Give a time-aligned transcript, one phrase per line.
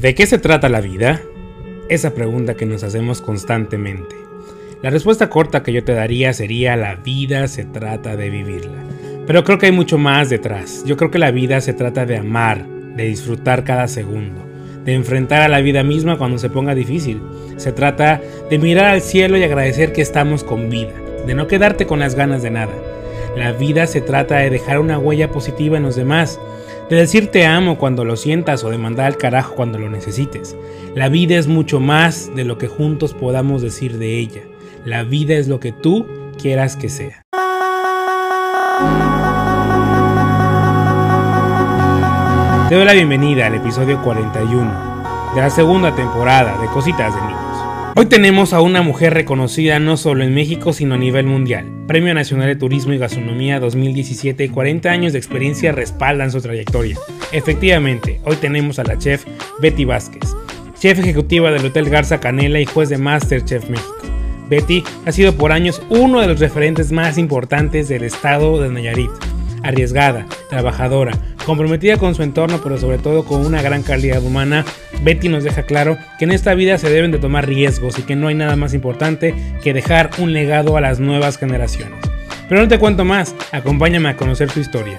[0.00, 1.20] ¿De qué se trata la vida?
[1.90, 4.16] Esa pregunta que nos hacemos constantemente.
[4.80, 8.82] La respuesta corta que yo te daría sería la vida se trata de vivirla.
[9.26, 10.84] Pero creo que hay mucho más detrás.
[10.86, 14.40] Yo creo que la vida se trata de amar, de disfrutar cada segundo,
[14.86, 17.20] de enfrentar a la vida misma cuando se ponga difícil.
[17.58, 20.94] Se trata de mirar al cielo y agradecer que estamos con vida,
[21.26, 22.72] de no quedarte con las ganas de nada.
[23.36, 26.40] La vida se trata de dejar una huella positiva en los demás,
[26.90, 30.56] de decir te amo cuando lo sientas o de mandar al carajo cuando lo necesites.
[30.94, 34.42] La vida es mucho más de lo que juntos podamos decir de ella.
[34.84, 36.06] La vida es lo que tú
[36.36, 37.22] quieras que sea.
[42.68, 47.49] Te doy la bienvenida al episodio 41 de la segunda temporada de Cositas de Niños.
[47.96, 51.66] Hoy tenemos a una mujer reconocida no solo en México sino a nivel mundial.
[51.86, 56.96] Premio Nacional de Turismo y Gastronomía 2017 y 40 años de experiencia respaldan su trayectoria.
[57.32, 59.24] Efectivamente, hoy tenemos a la chef
[59.60, 60.34] Betty Vázquez,
[60.78, 63.96] chef ejecutiva del Hotel Garza Canela y juez de Masterchef México.
[64.48, 69.10] Betty ha sido por años uno de los referentes más importantes del estado de Nayarit
[69.62, 71.12] arriesgada, trabajadora,
[71.44, 74.64] comprometida con su entorno, pero sobre todo con una gran calidad humana,
[75.02, 78.16] Betty nos deja claro que en esta vida se deben de tomar riesgos y que
[78.16, 81.98] no hay nada más importante que dejar un legado a las nuevas generaciones.
[82.48, 84.98] Pero no te cuento más, acompáñame a conocer su historia.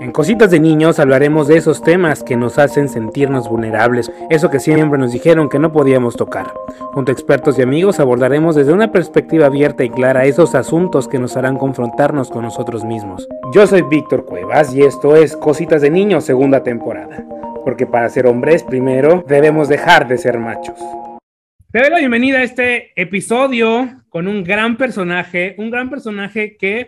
[0.00, 4.60] En Cositas de Niños hablaremos de esos temas que nos hacen sentirnos vulnerables, eso que
[4.60, 6.52] siempre nos dijeron que no podíamos tocar.
[6.92, 11.18] Junto a expertos y amigos abordaremos desde una perspectiva abierta y clara esos asuntos que
[11.18, 13.26] nos harán confrontarnos con nosotros mismos.
[13.52, 17.26] Yo soy Víctor Cuevas y esto es Cositas de Niños segunda temporada,
[17.64, 20.78] porque para ser hombres primero debemos dejar de ser machos.
[21.72, 26.86] Te doy la bienvenida a este episodio con un gran personaje, un gran personaje que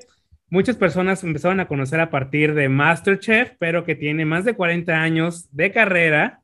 [0.50, 4.92] muchas personas empezaron a conocer a partir de Masterchef, pero que tiene más de 40
[4.92, 6.42] años de carrera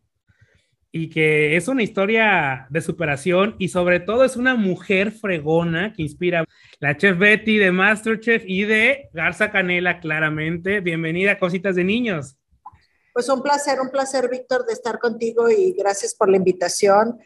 [0.92, 6.02] y que es una historia de superación y sobre todo es una mujer fregona que
[6.02, 6.44] inspira
[6.78, 10.81] la chef Betty de Masterchef y de Garza Canela claramente.
[10.81, 12.36] Bienvenida Cositas de Niños.
[13.12, 17.19] Pues un placer, un placer Víctor de estar contigo y gracias por la invitación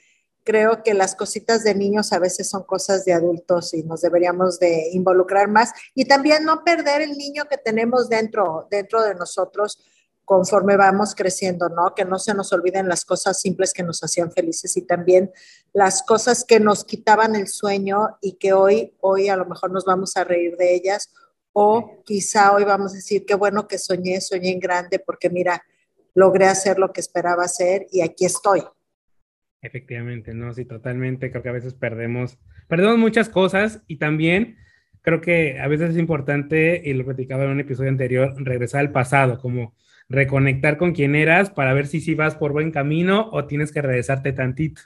[0.44, 4.58] creo que las cositas de niños a veces son cosas de adultos y nos deberíamos
[4.58, 9.78] de involucrar más y también no perder el niño que tenemos dentro, dentro de nosotros
[10.24, 11.92] conforme vamos creciendo, ¿no?
[11.92, 15.32] Que no se nos olviden las cosas simples que nos hacían felices y también
[15.72, 19.84] las cosas que nos quitaban el sueño y que hoy, hoy a lo mejor nos
[19.84, 21.10] vamos a reír de ellas
[21.52, 25.64] o quizá hoy vamos a decir, qué bueno que soñé, soñé en grande porque mira,
[26.14, 28.62] logré hacer lo que esperaba hacer y aquí estoy.
[29.62, 31.30] Efectivamente, no, sí, totalmente.
[31.30, 32.38] Creo que a veces perdemos,
[32.68, 34.56] perdemos muchas cosas y también
[35.02, 38.92] creo que a veces es importante, y lo platicaba en un episodio anterior, regresar al
[38.92, 39.74] pasado, como
[40.08, 43.80] reconectar con quién eras para ver si sí vas por buen camino o tienes que
[43.80, 44.82] regresarte tantito.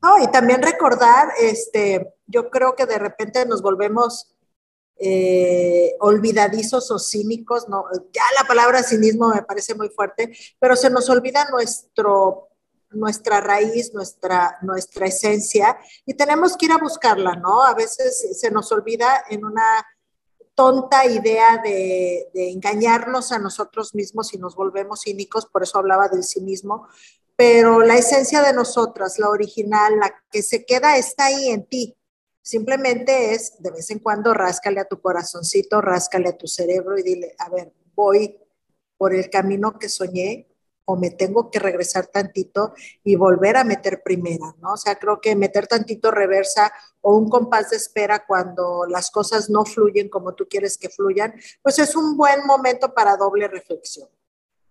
[0.00, 4.36] No, y también recordar, este, yo creo que de repente nos volvemos
[4.98, 10.90] eh, olvidadizos o cínicos, no, ya la palabra cinismo me parece muy fuerte, pero se
[10.90, 12.51] nos olvida nuestro
[12.94, 15.76] nuestra raíz, nuestra, nuestra esencia,
[16.06, 17.62] y tenemos que ir a buscarla, ¿no?
[17.62, 19.84] A veces se nos olvida en una
[20.54, 26.24] tonta idea de, engañarnos a nosotros mismos y nos volvemos cínicos, por eso hablaba del
[26.24, 26.88] cinismo,
[27.36, 31.96] pero la esencia de nosotras, la original, la que se queda, está ahí en ti.
[32.42, 37.02] Simplemente es, de vez en cuando, ráscale a tu corazoncito, ráscale a tu cerebro y
[37.02, 38.38] dile, a ver, voy
[38.98, 40.51] por el camino que soñé,
[40.84, 42.72] o me tengo que regresar tantito
[43.04, 44.72] y volver a meter primera, ¿no?
[44.72, 49.50] O sea, creo que meter tantito reversa o un compás de espera cuando las cosas
[49.50, 54.08] no fluyen como tú quieres que fluyan, pues es un buen momento para doble reflexión.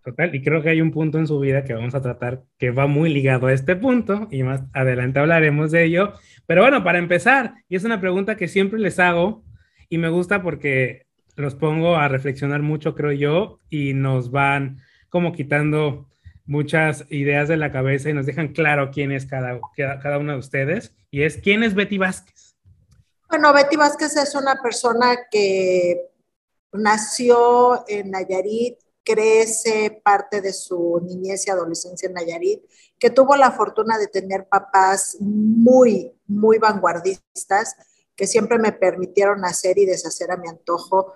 [0.03, 2.71] Total, y creo que hay un punto en su vida que vamos a tratar que
[2.71, 6.13] va muy ligado a este punto y más adelante hablaremos de ello.
[6.47, 9.43] Pero bueno, para empezar, y es una pregunta que siempre les hago
[9.89, 11.05] y me gusta porque
[11.35, 14.79] los pongo a reflexionar mucho, creo yo, y nos van
[15.11, 16.07] como quitando
[16.45, 20.39] muchas ideas de la cabeza y nos dejan claro quién es cada, cada uno de
[20.39, 20.93] ustedes.
[21.11, 22.55] Y es, ¿quién es Betty Vázquez?
[23.29, 26.09] Bueno, Betty Vázquez es una persona que
[26.73, 32.61] nació en Nayarit, crece parte de su niñez y adolescencia en Nayarit,
[32.97, 37.75] que tuvo la fortuna de tener papás muy, muy vanguardistas,
[38.15, 41.15] que siempre me permitieron hacer y deshacer a mi antojo,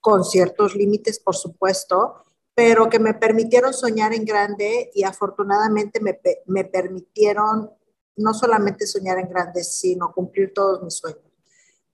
[0.00, 2.24] con ciertos límites, por supuesto,
[2.54, 7.70] pero que me permitieron soñar en grande y afortunadamente me, me permitieron
[8.16, 11.22] no solamente soñar en grande, sino cumplir todos mis sueños.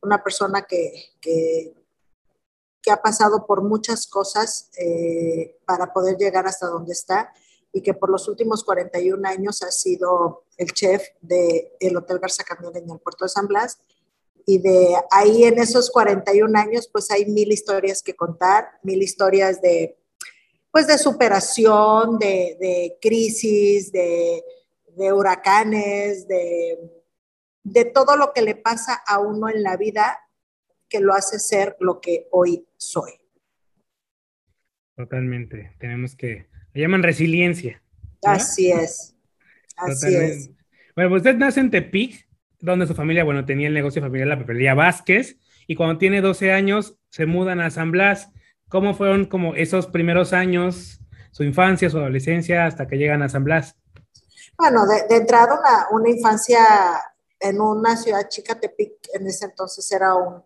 [0.03, 1.75] Una persona que, que,
[2.83, 7.33] que ha pasado por muchas cosas eh, para poder llegar hasta donde está
[7.73, 12.45] y que por los últimos 41 años ha sido el chef del el Hotel Garza
[12.45, 13.79] Camión en el puerto de San Blas.
[14.47, 19.61] Y de ahí en esos 41 años, pues hay mil historias que contar, mil historias
[19.61, 19.99] de,
[20.77, 24.45] pues de superación, de, de crisis, de,
[24.95, 26.77] de huracanes, de,
[27.63, 30.19] de todo lo que le pasa a uno en la vida
[30.87, 33.13] que lo hace ser lo que hoy soy.
[34.95, 35.73] Totalmente.
[35.79, 37.83] Tenemos que, le llaman resiliencia.
[38.23, 39.17] Así es.
[39.79, 40.51] Así es.
[40.95, 42.29] Bueno, pues usted nace en Tepic,
[42.61, 46.53] donde su familia, bueno, tenía el negocio familiar la papelería Vázquez, y cuando tiene 12
[46.53, 48.31] años se mudan a San Blas.
[48.69, 53.45] ¿Cómo fueron como esos primeros años, su infancia, su adolescencia, hasta que llegan a San
[53.45, 53.77] Blas?
[54.59, 56.59] Bueno, de, entrada una, infancia
[57.39, 60.43] en una ciudad chica, Tepic en ese entonces era un,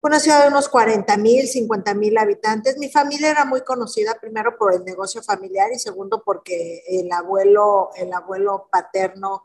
[0.00, 2.78] una ciudad de unos 40 mil, 50 mil habitantes.
[2.78, 7.90] Mi familia era muy conocida primero por el negocio familiar y segundo porque el abuelo,
[7.96, 9.44] el abuelo paterno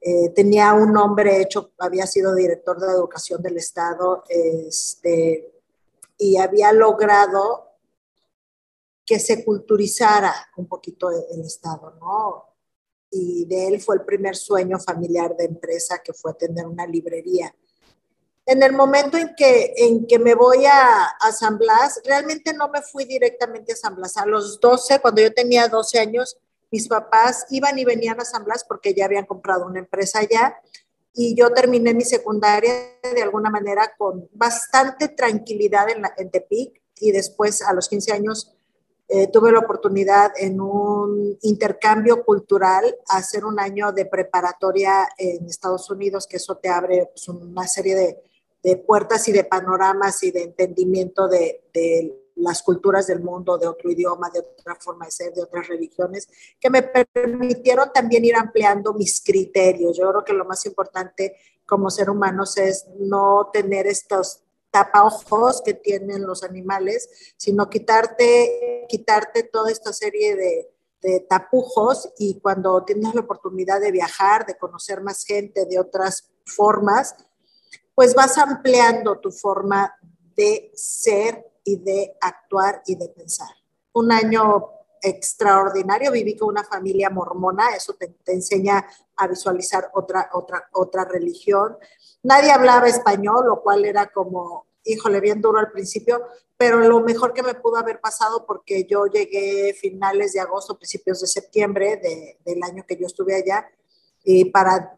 [0.00, 5.51] eh, tenía un nombre hecho, había sido director de educación del Estado este,
[6.22, 7.72] y había logrado
[9.04, 12.44] que se culturizara un poquito el Estado, ¿no?
[13.10, 17.52] Y de él fue el primer sueño familiar de empresa que fue tener una librería
[18.46, 22.68] en el momento en que, en que me voy a, a, San Blas, realmente no
[22.68, 24.16] me fui directamente a San Blas.
[24.16, 26.36] A los 12, cuando yo tenía 12 años,
[26.70, 30.56] mis papás iban y venían a San Blas porque ya habían comprado una empresa allá
[31.14, 32.72] y yo terminé mi secundaria
[33.02, 38.12] de alguna manera con bastante tranquilidad en, la, en Tepic y después a los 15
[38.12, 38.54] años
[39.08, 45.90] eh, tuve la oportunidad en un intercambio cultural hacer un año de preparatoria en Estados
[45.90, 48.22] Unidos, que eso te abre pues, una serie de,
[48.62, 53.68] de puertas y de panoramas y de entendimiento de, de, las culturas del mundo, de
[53.68, 56.28] otro idioma, de otra forma de ser, de otras religiones,
[56.60, 59.96] que me permitieron también ir ampliando mis criterios.
[59.96, 65.74] Yo creo que lo más importante como ser humanos es no tener estos tapaojos que
[65.74, 70.70] tienen los animales, sino quitarte, quitarte toda esta serie de,
[71.02, 76.32] de tapujos y cuando tienes la oportunidad de viajar, de conocer más gente de otras
[76.44, 77.14] formas,
[77.94, 79.94] pues vas ampliando tu forma
[80.34, 83.48] de ser y de actuar y de pensar.
[83.92, 84.70] Un año
[85.02, 88.86] extraordinario, viví con una familia mormona, eso te, enseña
[89.16, 91.76] a visualizar otra, otra, otra religión.
[92.22, 96.22] Nadie hablaba español, lo cual era como, híjole, bien duro al principio,
[96.56, 101.20] pero lo mejor que me pudo haber pasado porque yo llegué finales de agosto, principios
[101.20, 103.68] de septiembre de, del año que yo estuve allá,
[104.22, 104.96] y para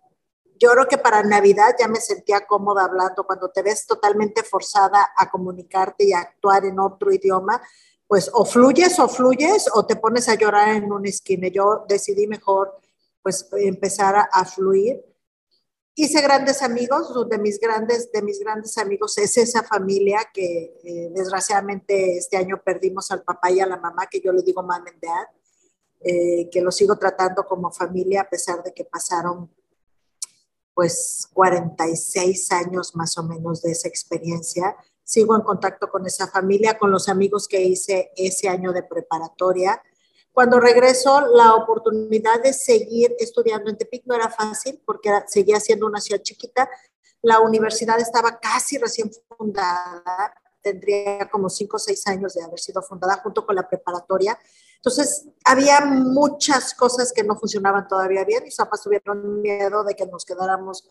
[0.58, 5.12] yo creo que para Navidad ya me sentía cómoda hablando, cuando te ves totalmente forzada
[5.16, 7.60] a comunicarte y a actuar en otro idioma,
[8.06, 11.48] pues o fluyes o fluyes o te pones a llorar en una esquina.
[11.48, 12.76] Yo decidí mejor
[13.22, 15.02] pues empezar a, a fluir.
[15.96, 21.10] Hice grandes amigos, de mis grandes, de mis grandes amigos es esa familia que eh,
[21.14, 24.72] desgraciadamente este año perdimos al papá y a la mamá, que yo le digo mom
[24.72, 25.26] and dad,
[26.00, 29.48] eh, que lo sigo tratando como familia a pesar de que pasaron
[30.74, 34.76] pues 46 años más o menos de esa experiencia.
[35.02, 39.80] Sigo en contacto con esa familia, con los amigos que hice ese año de preparatoria.
[40.32, 45.86] Cuando regreso, la oportunidad de seguir estudiando en Tepic no era fácil porque seguía siendo
[45.86, 46.68] una ciudad chiquita.
[47.22, 52.82] La universidad estaba casi recién fundada, tendría como cinco o seis años de haber sido
[52.82, 54.36] fundada junto con la preparatoria.
[54.84, 58.44] Entonces, había muchas cosas que no funcionaban todavía bien.
[58.44, 60.86] Mis papás tuvieron miedo de que nos quedáramos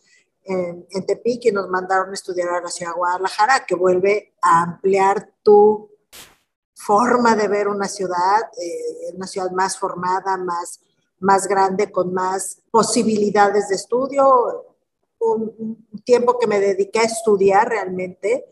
[0.45, 4.63] en, Tepic y nos mandaron a estudiar a la ciudad de Guadalajara, que vuelve a
[4.63, 5.91] ampliar tu
[6.73, 10.81] forma de ver una ciudad, eh, una ciudad más formada, más,
[11.19, 14.75] más grande, con más posibilidades de estudio.
[15.19, 18.43] Un, un tiempo que me dediqué a estudiar realmente.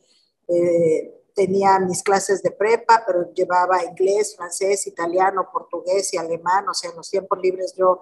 [0.47, 6.73] Eh, tenía mis clases de prepa, pero llevaba inglés, francés, italiano, portugués y alemán, o
[6.73, 8.01] sea, en los tiempos libres yo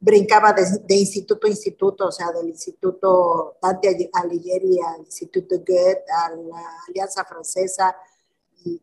[0.00, 6.30] brincaba de, instituto a instituto, o sea, del instituto Dante Alighieri al instituto Goethe, a
[6.30, 7.96] la Alianza Francesa
[8.64, 8.80] y,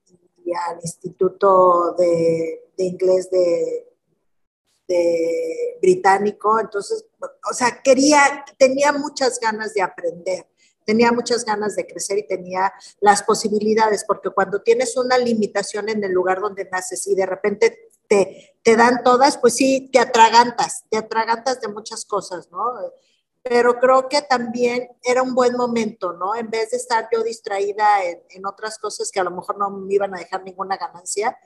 [0.67, 3.87] al instituto de, inglés de
[5.81, 7.05] británico, entonces,
[7.49, 10.50] o sea, quería, tenía muchas ganas de aprender
[10.85, 16.03] tenía muchas ganas de crecer y tenía las posibilidades, porque cuando tienes una limitación en
[16.03, 20.83] el lugar donde naces y de repente te, te dan todas, pues sí, te atragantas,
[20.89, 22.73] te atragantas de muchas cosas, ¿no?
[23.43, 26.35] Pero creo que también era un buen momento, ¿no?
[26.35, 29.69] En vez de estar yo distraída en, en otras cosas que a lo mejor no
[29.69, 31.37] me iban a dejar ninguna ganancia,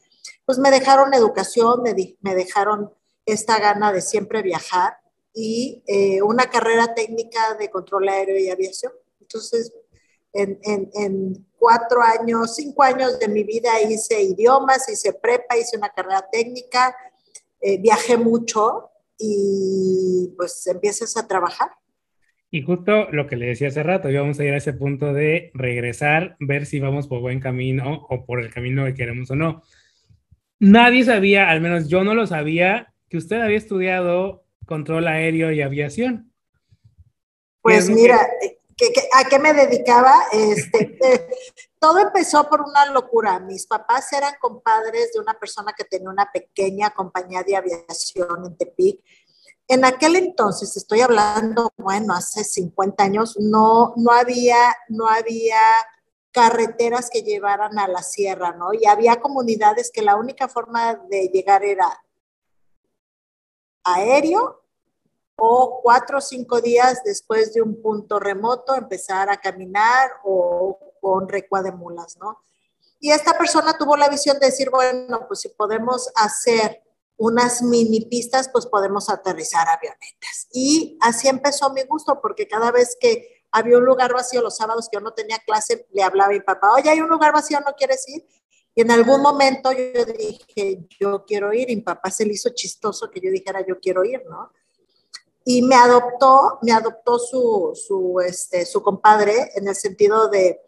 [0.45, 2.93] pues me dejaron educación, me, me dejaron
[3.25, 4.97] esta gana de siempre viajar
[5.33, 8.93] y eh, una carrera técnica de control aéreo y aviación.
[9.35, 9.73] Entonces,
[10.31, 15.77] en, en, en, cuatro años, cinco años de mi vida hice idiomas, hice prepa, hice
[15.77, 16.95] una carrera técnica,
[17.59, 21.71] eh, viajé mucho y pues empiezas a trabajar.
[22.51, 25.51] Y justo lo que le decía hace rato, íbamos a ir a ese punto de
[25.53, 29.63] regresar, ver si vamos por buen camino o por el camino que queremos o no.
[30.59, 35.61] Nadie sabía, al menos yo no lo sabía, que usted había estudiado control aéreo y
[35.61, 36.31] aviación.
[37.65, 38.19] Pues mira,
[39.17, 40.13] a qué me dedicaba?
[40.31, 40.97] Este,
[41.79, 43.39] todo empezó por una locura.
[43.39, 48.57] Mis papás eran compadres de una persona que tenía una pequeña compañía de aviación en
[48.57, 49.03] Tepic.
[49.67, 55.59] En aquel entonces, estoy hablando, bueno, hace 50 años, no, no, había, no había
[56.31, 58.73] carreteras que llevaran a la sierra, ¿no?
[58.73, 61.87] Y había comunidades que la única forma de llegar era
[63.83, 64.64] aéreo
[65.37, 71.27] o cuatro o cinco días después de un punto remoto empezar a caminar o con
[71.27, 72.39] recua de mulas, ¿no?
[72.99, 76.81] Y esta persona tuvo la visión de decir, bueno, pues si podemos hacer
[77.17, 80.47] unas mini pistas, pues podemos aterrizar avionetas.
[80.51, 84.89] Y así empezó mi gusto, porque cada vez que había un lugar vacío los sábados
[84.89, 87.59] que yo no tenía clase, le hablaba a mi papá, oye, hay un lugar vacío,
[87.61, 88.25] ¿no quieres ir?
[88.73, 92.49] Y en algún momento yo dije, yo quiero ir, y mi papá se le hizo
[92.49, 94.51] chistoso que yo dijera, yo quiero ir, ¿no?
[95.45, 100.59] Y me adoptó, me adoptó su, su, este, su compadre en el sentido de,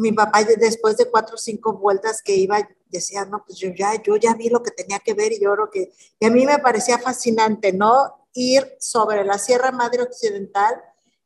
[0.00, 4.02] mi papá después de cuatro o cinco vueltas que iba, decía, no, pues yo ya,
[4.02, 6.46] yo ya vi lo que tenía que ver y yo creo que, y a mí
[6.46, 8.26] me parecía fascinante, ¿no?
[8.32, 10.74] Ir sobre la Sierra Madre Occidental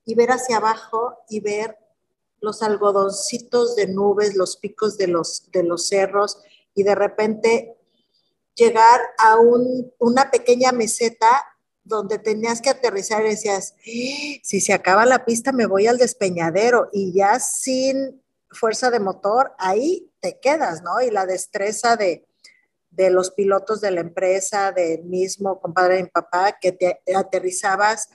[0.04, 1.78] y ver hacia abajo y ver
[2.40, 6.43] los algodoncitos de nubes, los picos de los, de los cerros
[6.75, 7.78] y de repente
[8.57, 11.45] llegar a un, una pequeña meseta
[11.84, 16.88] donde tenías que aterrizar y decías, si se acaba la pista me voy al despeñadero
[16.92, 21.00] y ya sin fuerza de motor, ahí te quedas, ¿no?
[21.02, 22.26] Y la destreza de,
[22.90, 28.08] de los pilotos de la empresa, del mismo compadre de mi papá, que te aterrizabas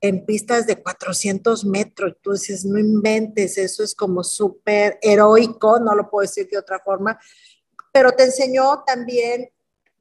[0.00, 2.16] en pistas de 400 metros.
[2.20, 2.32] Tú
[2.64, 7.18] no inventes, eso es como súper heroico, no lo puedo decir de otra forma,
[7.92, 9.50] pero te enseñó también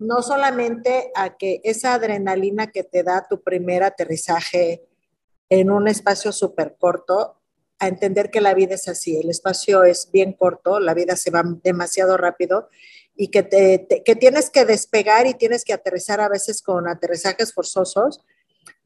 [0.01, 4.83] no solamente a que esa adrenalina que te da tu primer aterrizaje
[5.47, 7.37] en un espacio súper corto,
[7.77, 11.29] a entender que la vida es así, el espacio es bien corto, la vida se
[11.29, 12.69] va demasiado rápido
[13.15, 17.53] y que, te, que tienes que despegar y tienes que aterrizar a veces con aterrizajes
[17.53, 18.25] forzosos,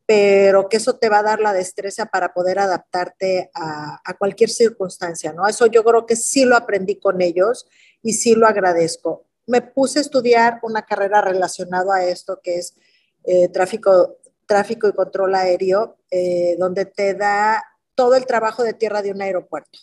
[0.06, 4.50] pero que eso te va a dar la destreza para poder adaptarte a, a, cualquier
[4.50, 5.48] circunstancia, ¿no?
[5.48, 7.68] Eso yo creo que sí lo aprendí con ellos
[8.02, 12.76] y sí lo agradezco me puse a estudiar una carrera relacionada a esto, que es
[13.24, 17.64] eh, tráfico, tráfico y control aéreo, eh, donde te da
[17.96, 19.80] todo el trabajo de tierra de un aeropuerto.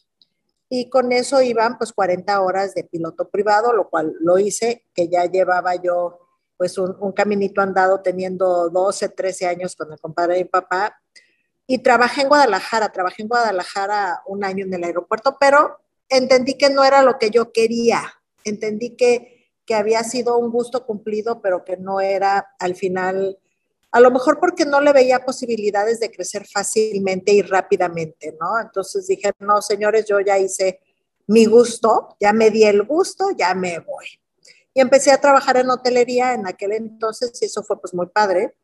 [0.69, 5.09] Y con eso iban pues 40 horas de piloto privado, lo cual lo hice, que
[5.09, 6.19] ya llevaba yo
[6.57, 10.97] pues un, caminito andado teniendo 12, 13 años con el compadre de mi papá.
[11.67, 15.79] Y trabajé en Guadalajara, trabajé en Guadalajara un año en el aeropuerto, pero
[16.09, 18.03] entendí que no era lo que yo quería.
[18.45, 19.32] Entendí que
[19.65, 23.39] que había sido un gusto cumplido, pero que no era al final,
[23.91, 28.61] a lo mejor porque no le veía posibilidades de crecer fácilmente y rápidamente, ¿no?
[28.61, 30.81] Entonces dije, no, señores, yo ya hice
[31.29, 34.07] mi gusto, ya me di el gusto, ya me voy.
[34.75, 38.57] Y empecé a trabajar en hotelería en aquel entonces y eso fue pues muy padre,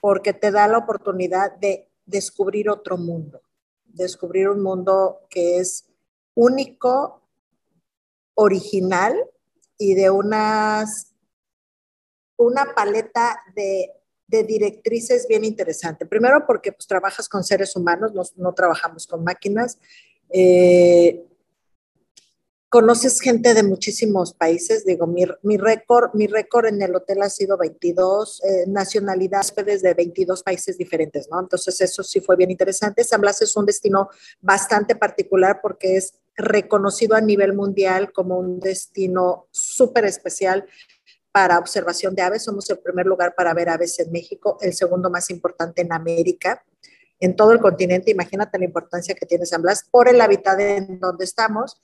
[0.00, 3.42] porque te da la oportunidad de descubrir otro mundo,
[3.84, 5.86] descubrir un mundo que es
[6.34, 7.22] único,
[8.34, 9.16] original
[9.78, 11.14] y de unas,
[12.36, 13.92] una paleta de,
[14.26, 16.06] de directrices bien interesante.
[16.06, 19.78] Primero porque pues, trabajas con seres humanos, no, no trabajamos con máquinas.
[20.30, 21.24] Eh,
[22.68, 27.30] conoces gente de muchísimos países, digo, mi, mi récord mi récord en el hotel ha
[27.30, 31.40] sido 22 eh, nacionalidades de 22 países diferentes, ¿no?
[31.40, 33.04] Entonces eso sí fue bien interesante.
[33.04, 38.60] San Blas es un destino bastante particular porque es reconocido a nivel mundial como un
[38.60, 40.66] destino súper especial
[41.32, 42.44] para observación de aves.
[42.44, 46.64] Somos el primer lugar para ver aves en México, el segundo más importante en América,
[47.20, 48.10] en todo el continente.
[48.10, 51.80] Imagínate la importancia que tiene San Blas por el hábitat en donde estamos.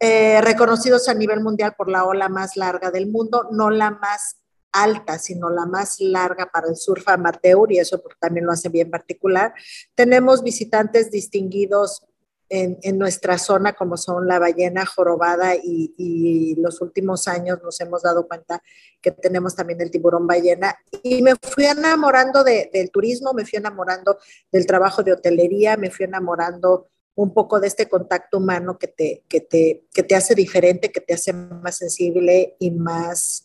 [0.00, 4.36] Eh, reconocidos a nivel mundial por la ola más larga del mundo, no la más
[4.70, 8.90] alta, sino la más larga para el surf amateur, y eso también lo hace bien
[8.90, 9.54] particular.
[9.94, 12.06] Tenemos visitantes distinguidos
[12.48, 18.26] en, nuestra zona, como son la ballena jorobada y, los últimos años nos hemos dado
[18.26, 18.62] cuenta
[19.00, 20.76] que tenemos también el tiburón ballena.
[21.02, 24.18] Y me fui enamorando del turismo, me fui enamorando
[24.50, 29.24] del trabajo de hotelería, me fui enamorando un poco de este contacto humano que te,
[29.28, 33.44] que te, que te hace diferente, que te hace más sensible y más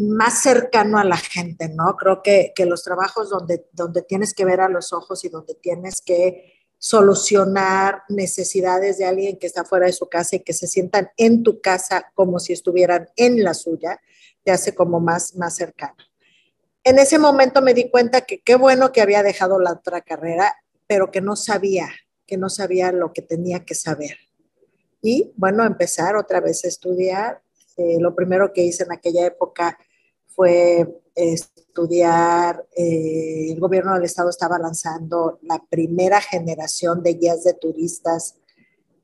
[0.00, 1.96] más cercano a la gente, ¿no?
[1.96, 5.54] Creo que, que los trabajos donde, donde tienes que ver a los ojos y donde
[5.54, 10.66] tienes que solucionar necesidades de alguien que está fuera de su casa y que se
[10.66, 14.00] sientan en tu casa como si estuvieran en la suya,
[14.44, 15.96] te hace como más, más cercano.
[16.84, 20.54] En ese momento me di cuenta que qué bueno que había dejado la otra carrera,
[20.86, 21.88] pero que no sabía,
[22.26, 24.16] que no sabía lo que tenía que saber.
[25.02, 27.42] Y bueno, empezar otra vez a estudiar.
[27.76, 29.78] Eh, lo primero que hice en aquella época
[30.38, 37.54] fue estudiar, eh, el gobierno del estado estaba lanzando la primera generación de guías de
[37.54, 38.36] turistas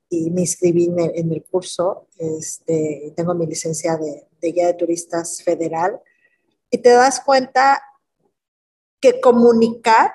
[0.08, 5.42] y me inscribí en el, curso, este, tengo mi licencia de, de guía de turistas
[5.42, 6.00] federal.
[6.70, 7.82] Y te das cuenta
[9.00, 10.12] que comunicar,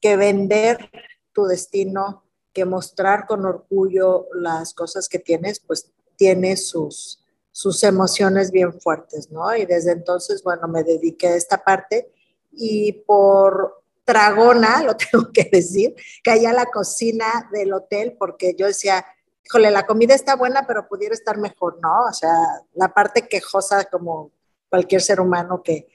[0.00, 0.90] que vender
[1.32, 7.22] tu destino, que mostrar con orgullo las cosas que tienes, pues tiene sus,
[7.56, 9.56] sus emociones bien fuertes, ¿no?
[9.56, 12.12] Y desde entonces, bueno, me dediqué a esta parte
[12.52, 18.66] y por tragona, lo tengo que decir, caí a la cocina del hotel porque yo
[18.66, 19.06] decía,
[19.42, 22.04] híjole, la comida está buena, pero pudiera estar mejor, ¿no?
[22.10, 22.30] O sea,
[22.74, 24.32] la parte quejosa como
[24.68, 25.88] cualquier ser humano que,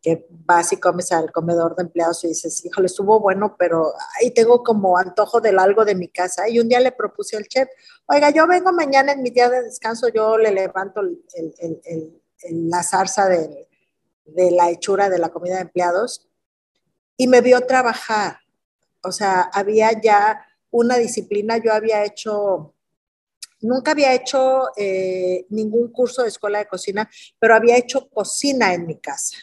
[0.00, 4.30] que vas y comes al comedor de empleados y dices, híjole, estuvo bueno, pero ahí
[4.30, 6.48] tengo como antojo del algo de mi casa.
[6.48, 7.68] Y un día le propuse al chef,
[8.06, 11.02] oiga, yo vengo mañana en mi día de descanso, yo le levanto
[12.50, 13.68] la zarza de,
[14.52, 16.28] la hechura de la comida de empleados
[17.16, 18.38] y me vio trabajar.
[19.02, 22.74] O sea, había ya una disciplina, yo había hecho
[23.60, 28.86] Nunca había hecho eh, ningún curso de escuela de cocina, pero había hecho cocina en
[28.86, 29.36] mi casa.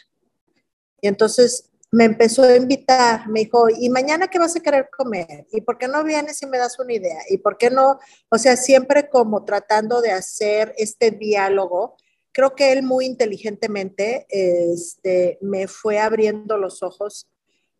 [1.00, 5.46] Y entonces me empezó a invitar, me dijo, ¿y mañana qué vas a querer comer?
[5.52, 7.20] ¿Y por qué no vienes y me das una idea?
[7.30, 7.98] ¿Y por qué no?
[8.28, 11.96] O sea, siempre como tratando de hacer este diálogo.
[12.32, 17.28] Creo que él muy inteligentemente este, me fue abriendo los ojos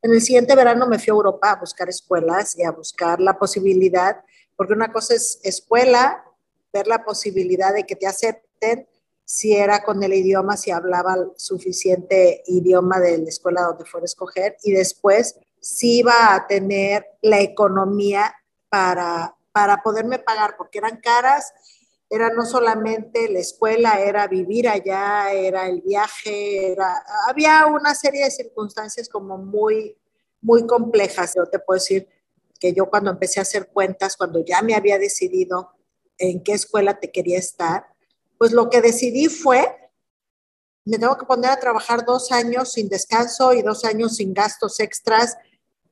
[0.01, 3.39] En el siguiente verano me fui a Europa a buscar escuelas y a buscar la
[3.39, 4.25] posibilidad,
[4.57, 6.25] porque una cosa es escuela,
[6.73, 8.89] ver la posibilidad de que te acepten,
[9.27, 14.05] si era con el idioma, si hablaba el suficiente idioma de la escuela donde fuera
[14.05, 18.35] a escoger, y después si iba a tener la economía
[18.71, 21.53] para, para poderme pagar, porque eran caras,
[22.13, 28.25] era no solamente la escuela, era vivir allá, era el viaje, era, había una serie
[28.25, 29.97] de circunstancias como muy,
[30.41, 31.35] muy complejas.
[31.37, 32.09] Yo te puedo decir
[32.59, 35.71] que yo cuando empecé a hacer cuentas, cuando ya me había decidido
[36.19, 37.87] en qué escuela te quería estar,
[38.39, 39.93] pues lo que decidí fue,
[40.85, 44.81] me tengo que poner a trabajar dos años sin descanso y dos años sin gastos
[44.81, 45.37] extras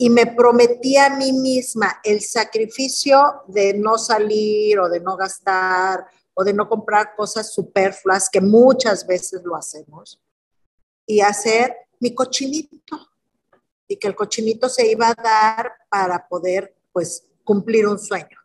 [0.00, 6.06] y me prometí a mí misma el sacrificio de no salir o de no gastar
[6.34, 10.22] o de no comprar cosas superfluas, que muchas veces lo hacemos,
[11.04, 12.96] y hacer mi cochinito,
[13.88, 18.37] y que el cochinito se iba a dar para poder, pues, cumplir un sueño.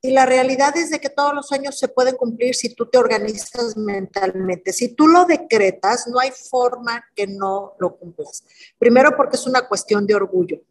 [0.00, 2.98] Y la realidad es de que todos los sueños se pueden cumplir si tú te
[2.98, 4.72] organizas mentalmente.
[4.72, 8.44] Si tú lo decretas, no hay forma que no lo cumplas.
[8.78, 10.60] Primero porque es una cuestión de orgullo.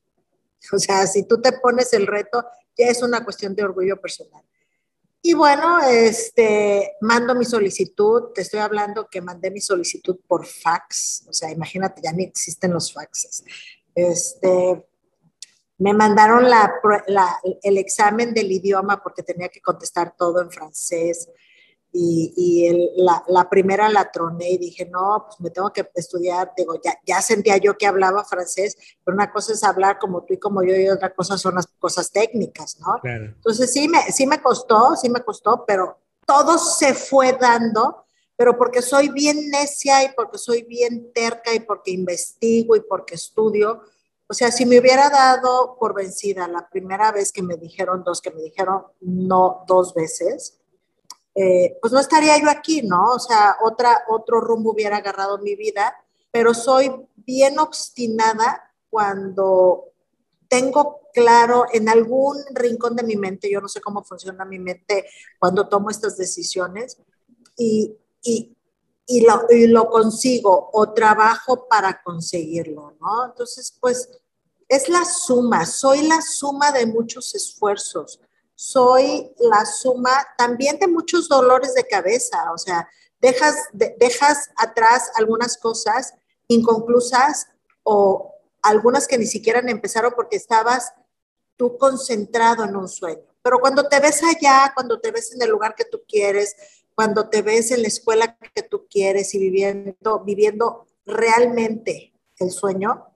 [0.73, 2.43] O sea, si tú te pones el reto,
[2.77, 4.43] ya es una cuestión de orgullo personal.
[5.21, 11.25] Y bueno, este, mando mi solicitud, te estoy hablando que mandé mi solicitud por fax,
[11.27, 13.43] o sea, imagínate, ya ni existen los faxes.
[13.93, 14.85] Este,
[15.77, 16.71] me mandaron la,
[17.61, 21.29] el examen del idioma porque tenía que contestar todo en francés
[21.99, 26.93] y, la, primera la troné y dije, no, pues me tengo que estudiar, digo, ya,
[27.05, 30.63] ya sentía yo que hablaba francés, pero una cosa es hablar como tú y como
[30.63, 32.99] yo y otra cosa son las cosas técnicas, ¿no?
[33.03, 38.57] Entonces sí me, sí me costó, sí me costó, pero todo se fue dando, pero
[38.57, 43.81] porque soy bien necia y porque soy bien terca y porque investigo y porque estudio,
[44.29, 48.21] o sea, si me hubiera dado por vencida la primera vez que me dijeron dos,
[48.21, 50.59] que me dijeron no dos veces,
[51.33, 53.13] eh, pues no estaría yo aquí, ¿no?
[53.13, 55.95] O sea, otra, otro rumbo hubiera agarrado mi vida,
[56.31, 59.93] pero soy bien obstinada cuando
[60.49, 65.05] tengo claro en algún rincón de mi mente, yo no sé cómo funciona mi mente
[65.39, 66.97] cuando tomo estas decisiones,
[67.55, 68.56] y, y,
[69.07, 73.25] y, lo, y lo consigo o trabajo para conseguirlo, ¿no?
[73.25, 74.09] Entonces, pues
[74.67, 78.19] es la suma, soy la suma de muchos esfuerzos
[78.57, 82.89] soy la suma también de muchos dolores de cabeza, o sea,
[83.21, 86.15] dejas, dejas atrás algunas cosas
[86.47, 87.47] inconclusas
[87.83, 90.91] o algunas que ni siquiera empezaron porque estabas
[91.55, 93.21] tú concentrado en un sueño.
[93.43, 96.55] Pero cuando te ves allá, cuando te ves en el lugar que tú quieres,
[96.97, 103.15] cuando te ves en la escuela que tú quieres y viviendo, viviendo realmente el sueño,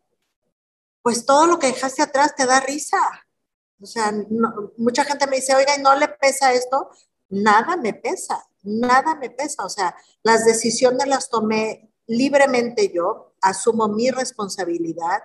[1.01, 2.99] pues todo lo que dejaste atrás te da risa.
[3.81, 4.13] O sea,
[4.77, 6.91] mucha gente me dice, oiga, ¿y no le pesa esto?
[7.29, 9.65] Nada me pesa, nada me pesa.
[9.65, 15.23] O sea, las decisiones las tomé libremente yo, asumo mi responsabilidad,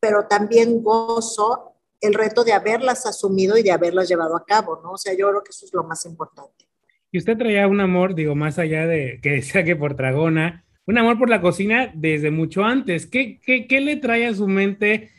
[0.00, 4.92] pero también gozo el reto de haberlas asumido y de haberlas llevado a cabo, ¿no?
[4.92, 6.71] O sea, yo creo que eso es lo más importante.
[7.12, 10.98] Y usted traía un amor, digo, más allá de que decía que por Dragona, un
[10.98, 13.06] amor por la cocina desde mucho antes.
[13.06, 15.10] ¿Qué, qué, qué le trae a su mente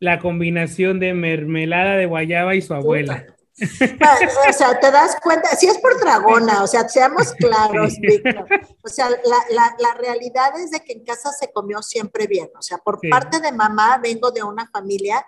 [0.00, 3.26] la combinación de mermelada de guayaba y su abuela.
[3.60, 8.46] O sea, te das cuenta, si es por dragona, o sea, seamos claros, Víctor.
[8.84, 12.48] O sea, la, realidad es de que en casa se comió siempre bien.
[12.56, 15.26] O sea, por parte de mamá vengo de una familia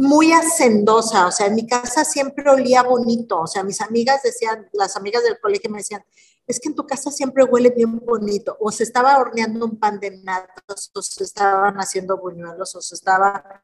[0.00, 3.40] muy hacendosa, o sea, en mi casa siempre olía bonito.
[3.40, 6.02] O sea, mis amigas decían, las amigas del colegio me decían,
[6.46, 10.00] es que en tu casa siempre huele bien bonito, o se estaba horneando un pan
[10.00, 13.62] de natos, o se estaban haciendo buñuelos, o se estaba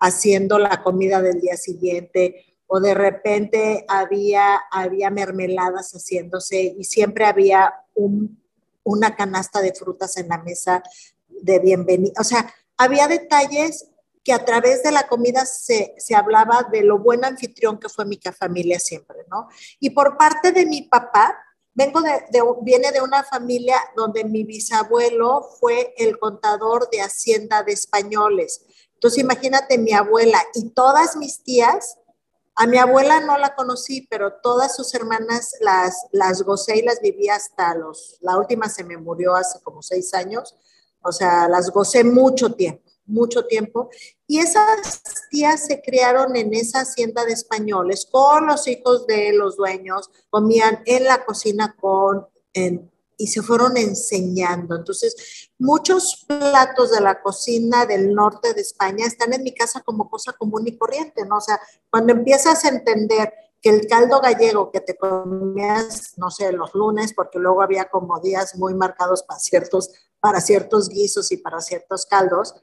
[0.00, 7.26] haciendo la comida del día siguiente, o de repente había, había mermeladas haciéndose y siempre
[7.26, 8.42] había un,
[8.84, 10.82] una canasta de frutas en la mesa
[11.28, 12.14] de bienvenida.
[12.18, 13.90] O sea, había detalles
[14.24, 18.06] que a través de la comida se, se, hablaba de lo buen anfitrión que fue
[18.06, 19.48] mi familia siempre, ¿no?
[19.78, 21.36] Y por parte de mi papá,
[21.76, 22.22] Vengo de,
[22.62, 28.64] viene de una familia donde mi bisabuelo fue el contador de Hacienda de Españoles.
[28.94, 31.98] Entonces imagínate mi abuela y todas mis tías,
[32.54, 37.00] a mi abuela no la conocí, pero todas sus hermanas las, las gocé y las
[37.00, 40.54] viví hasta los, la última se me murió hace como seis años,
[41.02, 43.90] o sea, las gocé mucho tiempo mucho tiempo.
[44.26, 49.56] Y esas tías se criaron en esa hacienda de españoles con los hijos de los
[49.56, 52.26] dueños, comían en la cocina con,
[53.16, 54.76] y se fueron enseñando.
[54.76, 60.08] Entonces, muchos platos de la cocina del norte de España están en mi casa como
[60.08, 61.38] cosa común y corriente, ¿no?
[61.38, 66.52] O sea, cuando empiezas a entender que el caldo gallego que te comías, no sé,
[66.52, 69.90] los lunes, porque luego había como días muy marcados para ciertos,
[70.20, 72.54] para ciertos guisos y para ciertos caldos,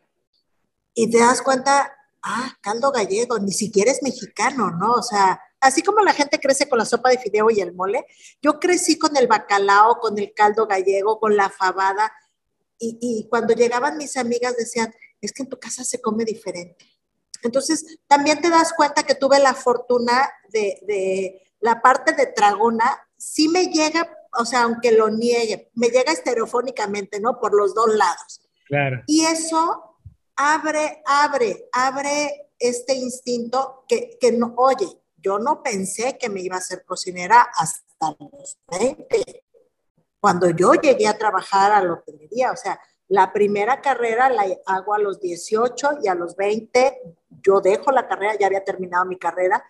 [0.94, 4.94] y te das cuenta, ah, caldo gallego, ni siquiera es mexicano, ¿no?
[4.94, 8.06] O sea, así como la gente crece con la sopa de fideo y el mole,
[8.42, 12.12] yo crecí con el bacalao, con el caldo gallego, con la fabada,
[12.84, 16.84] y, cuando llegaban mis amigas decían, es que en tu casa se come diferente.
[17.44, 23.08] Entonces, también te das cuenta que tuve la fortuna de, de la parte de Tragona,
[23.18, 27.40] sí me llega, o sea, aunque lo niegue, me llega estereofónicamente, ¿no?
[27.40, 28.42] Por los dos lados.
[28.66, 29.04] Claro.
[29.06, 29.91] Y eso
[30.36, 36.58] abre, abre, abre este instinto que, que no, oye, yo no pensé que me iba
[36.58, 39.44] a ser cocinera hasta los 20,
[40.20, 44.94] cuando yo llegué a trabajar a la hotelería, o sea, la primera carrera la hago
[44.94, 47.02] a los 18 y a los 20
[47.44, 49.64] yo dejo la carrera, ya había terminado mi carrera,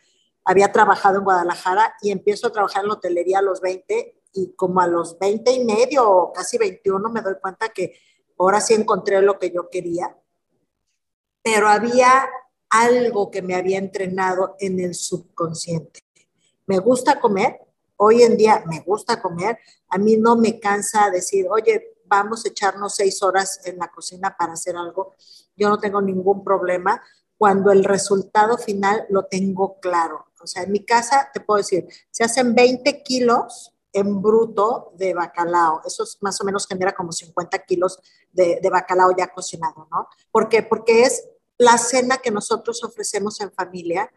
[0.44, 4.54] había trabajado en Guadalajara y empiezo a trabajar en la hotelería a los 20 y
[4.54, 7.94] como a los 20 y medio casi 21 me doy cuenta que
[8.38, 10.16] ahora sí encontré lo que yo quería
[11.44, 12.30] pero había,
[12.72, 16.02] algo que me había entrenado en el subconsciente.
[16.66, 17.60] Me gusta comer,
[17.98, 22.50] hoy en día me gusta comer, a mí no me cansa decir, oye, vamos a
[22.50, 25.16] echarnos seis horas en la cocina para hacer algo,
[25.56, 27.02] yo no tengo ningún problema
[27.38, 30.28] cuando el resultado final lo tengo claro.
[30.42, 35.14] O sea, en mi casa te puedo decir, se hacen 20 kilos en bruto de
[35.14, 35.82] bacalao.
[35.86, 38.00] Eso más o menos genera como 50 kilos
[38.32, 40.08] de, bacalao ya cocinado, ¿no?
[40.32, 40.50] ¿Por?
[40.70, 41.31] Porque es
[41.62, 44.12] la cena que nosotros ofrecemos en familia,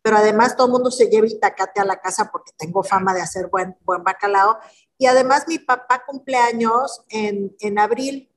[0.00, 3.20] pero además todo el mundo se lleva itacate a la casa porque tengo fama de
[3.20, 4.58] hacer buen, buen bacalao.
[4.96, 8.34] Y además mi papá cumpleaños en, en abril.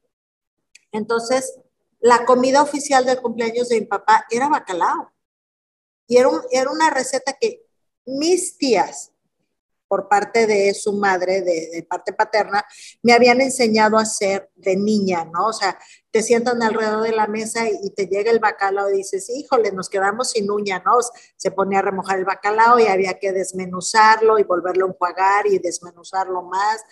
[0.91, 1.61] Entonces,
[2.01, 5.13] la comida oficial del cumpleaños de mi papá era bacalao.
[6.05, 7.65] Y era, era una receta que
[8.05, 9.10] mis tías,
[9.91, 12.63] por parte de su madre, de, parte paterna,
[13.03, 15.47] me habían enseñado a hacer de niña, ¿no?
[15.47, 15.77] O sea,
[16.11, 19.89] te sientan alrededor de la mesa y, te llega el bacalao y dices, híjole, nos
[19.89, 20.93] quedamos sin uña, ¿no?
[21.35, 25.59] Se ponía a remojar el bacalao y había que desmenuzarlo y volverlo a enjuagar y
[25.59, 26.85] desmenuzarlo más.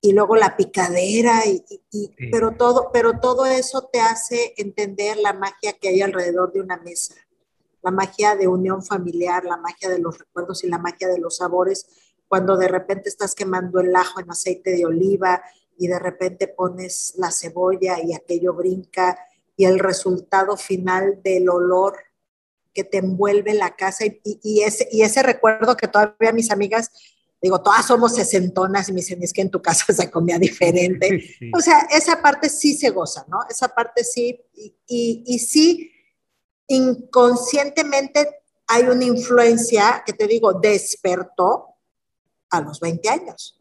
[0.00, 1.62] Y luego la picadera, y,
[2.30, 6.78] pero, todo, pero todo eso te hace entender la magia que hay alrededor de una
[6.78, 7.14] mesa
[7.86, 11.36] la magia de unión familiar, la magia de los recuerdos y la magia de los
[11.36, 15.42] sabores cuando de repente estás quemando el ajo en aceite de oliva
[15.78, 19.18] y de repente pones la cebolla y aquello brinca
[19.56, 21.96] y el resultado final del olor
[22.74, 26.90] que te envuelve la casa y, ese, y ese recuerdo que todavía mis amigas,
[27.40, 31.36] digo, todas somos sesentonas y me dicen, es que en tu casa se comía diferente.
[31.54, 33.38] O sea, esa parte sí se goza, ¿no?
[33.48, 35.90] Esa parte sí, y, y sí,
[36.68, 38.28] inconscientemente
[38.66, 41.75] hay una influencia que te digo, despertó,
[42.50, 43.60] a los 20 años.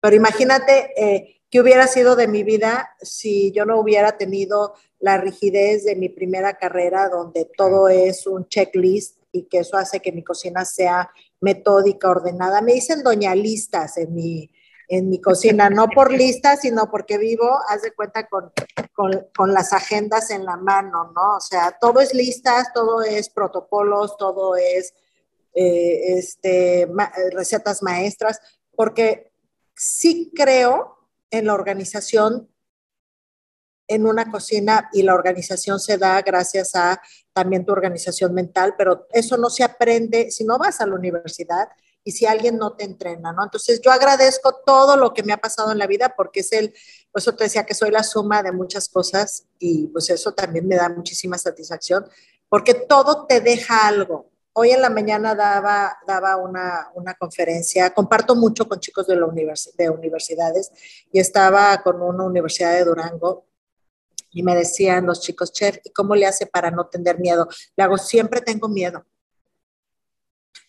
[0.00, 5.18] Pero imagínate eh, qué hubiera sido de mi vida si yo no hubiera tenido la
[5.18, 10.12] rigidez de mi primera carrera, donde todo es un checklist y que eso hace que
[10.12, 12.62] mi cocina sea metódica, ordenada.
[12.62, 14.50] Me dicen doña listas en mi,
[14.88, 18.52] en mi cocina, no por listas, sino porque vivo, haz de cuenta, con,
[18.92, 21.36] con, con, las agendas en la mano, ¿no?
[21.36, 24.94] O sea, todo es listas, todo es protocolos, todo es
[25.54, 26.88] eh, este,
[27.32, 28.40] recetas maestras,
[28.74, 29.32] porque
[29.74, 32.48] sí creo en la organización
[33.88, 37.00] en una cocina y la organización se da gracias a
[37.32, 41.68] también tu organización mental, pero eso no se aprende si no vas a la universidad
[42.04, 43.44] y si alguien no te entrena, ¿no?
[43.44, 46.74] Entonces yo agradezco todo lo que me ha pasado en la vida porque es el,
[47.10, 50.66] por eso te decía que soy la suma de muchas cosas y pues eso también
[50.66, 52.06] me da muchísima satisfacción
[52.48, 58.36] porque todo te deja algo, Hoy en la mañana daba, daba una, una conferencia, comparto
[58.36, 59.26] mucho con chicos de, la
[59.78, 60.70] de universidades
[61.10, 63.46] y estaba con una universidad de Durango
[64.30, 67.48] y me decían los chicos, chef, ¿y cómo le hace para no tener miedo?
[67.76, 69.06] Le hago, siempre tengo miedo.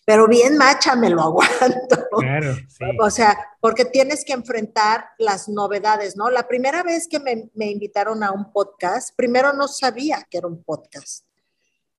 [0.06, 2.08] Pero bien macha me lo aguanto.
[2.18, 2.84] Claro, sí.
[3.00, 6.30] O sea, porque tienes que enfrentar las novedades, ¿no?
[6.30, 10.46] La primera vez que me, me invitaron a un podcast, primero no sabía que era
[10.46, 11.24] un podcast.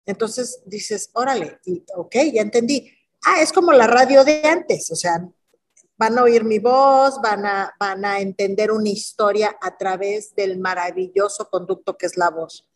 [0.05, 2.91] Entonces dices, órale, y, ok, ya entendí.
[3.25, 5.27] Ah, es como la radio de antes, o sea,
[5.97, 10.59] van a oír mi voz, van a, van a entender una historia a través del
[10.59, 12.69] maravilloso conducto que es la voz.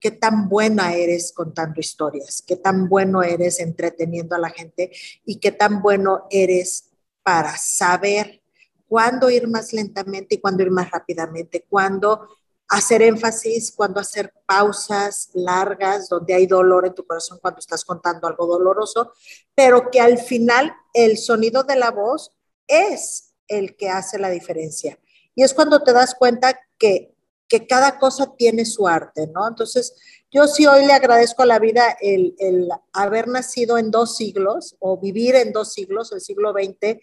[0.00, 4.92] Qué tan buena eres contando historias, qué tan bueno eres entreteniendo a la gente
[5.24, 6.90] y qué tan bueno eres
[7.22, 8.42] para saber
[8.86, 12.28] cuándo ir más lentamente y cuándo ir más rápidamente, cuándo
[12.68, 18.26] hacer énfasis, cuando hacer pausas largas, donde hay dolor en tu corazón cuando estás contando
[18.26, 19.12] algo doloroso,
[19.54, 22.30] pero que al final el sonido de la voz
[22.66, 24.98] es el que hace la diferencia.
[25.34, 27.14] Y es cuando te das cuenta que,
[27.48, 29.46] que cada cosa tiene su arte, ¿no?
[29.46, 29.94] Entonces,
[30.30, 34.76] yo sí hoy le agradezco a la vida el, el haber nacido en dos siglos
[34.78, 36.98] o vivir en dos siglos, el siglo XX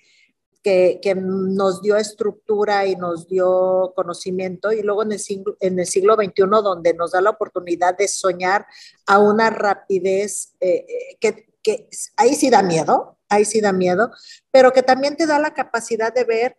[0.63, 5.87] que, nos dio estructura y nos dio conocimiento, y luego en el, siglo, en el
[5.87, 8.65] siglo XXI, donde nos da la oportunidad de soñar
[9.07, 14.11] a una rapidez eh, eh, que, que ahí sí da miedo, ahí sí da miedo,
[14.51, 16.57] pero que también te da la capacidad de ver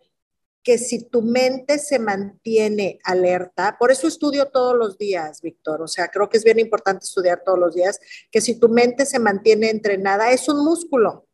[0.62, 5.88] que si tu mente se mantiene alerta, por eso estudio todos los días, Víctor, o
[5.88, 7.99] sea, creo que es bien importante estudiar todos los días,
[8.31, 11.27] que si tu mente se mantiene entrenada, es un músculo,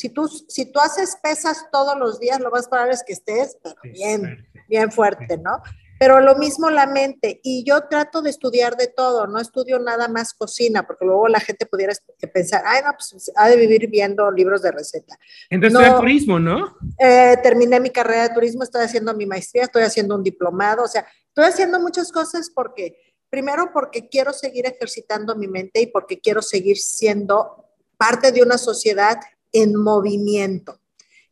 [0.00, 3.58] si tú, si tú haces pesas todos los días, lo más probable es que estés
[3.82, 5.60] bien, bien fuerte, ¿no?
[5.98, 7.40] Pero lo mismo la mente.
[7.42, 11.40] Y yo trato de estudiar de todo, no estudio nada más cocina, porque luego la
[11.40, 11.92] gente pudiera
[12.32, 15.18] pensar, ay, no, pues ha de vivir viendo libros de receta.
[15.50, 16.78] Entonces, no, turismo, ¿no?
[16.98, 20.88] Eh, terminé mi carrera de turismo, estoy haciendo mi maestría, estoy haciendo un diplomado, o
[20.88, 22.96] sea, estoy haciendo muchas cosas porque
[23.30, 27.64] Primero porque quiero seguir ejercitando mi mente y porque quiero seguir siendo
[27.96, 29.20] parte de una sociedad
[29.52, 30.80] en movimiento.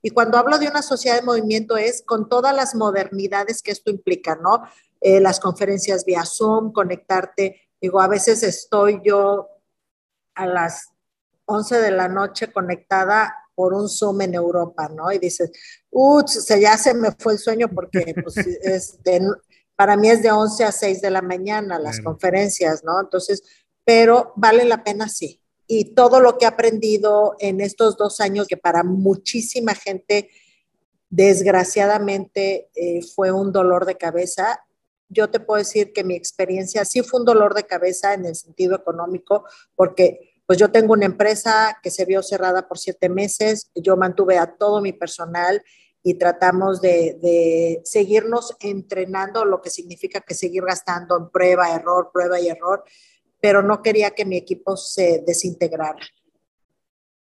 [0.03, 3.91] Y cuando hablo de una sociedad en movimiento es con todas las modernidades que esto
[3.91, 4.63] implica, ¿no?
[5.01, 7.69] Eh, las conferencias vía Zoom, conectarte.
[7.81, 9.49] Digo, a veces estoy yo
[10.35, 10.89] a las
[11.47, 15.11] 11 de la noche conectada por un Zoom en Europa, ¿no?
[15.11, 15.51] Y dices,
[15.91, 18.99] ups, ya se me fue el sueño porque pues, es
[19.75, 23.01] para mí es de 11 a 6 de la mañana las conferencias, ¿no?
[23.01, 23.43] Entonces,
[23.85, 25.41] pero vale la pena, sí.
[25.69, 30.31] Y todo lo que he aprendido en estos dos años, que para muchísima gente,
[31.11, 34.65] desgraciadamente, eh, fue un dolor de cabeza,
[35.09, 38.35] yo te puedo decir que mi experiencia sí fue un dolor de cabeza en el
[38.35, 39.45] sentido económico,
[39.77, 44.39] porque pues yo tengo una empresa que se vio cerrada por siete meses, yo mantuve
[44.39, 45.63] a todo mi personal
[46.03, 52.41] y tratamos de, seguirnos entrenando, lo que significa que seguir gastando en prueba, error, prueba
[52.41, 52.83] y error,
[53.41, 56.01] pero no quería que mi equipo se desintegrara.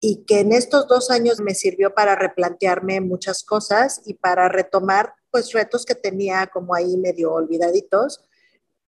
[0.00, 5.12] Y que en estos dos años me sirvió para replantearme muchas cosas y para retomar
[5.31, 8.24] pues retos que tenía como ahí medio olvidaditos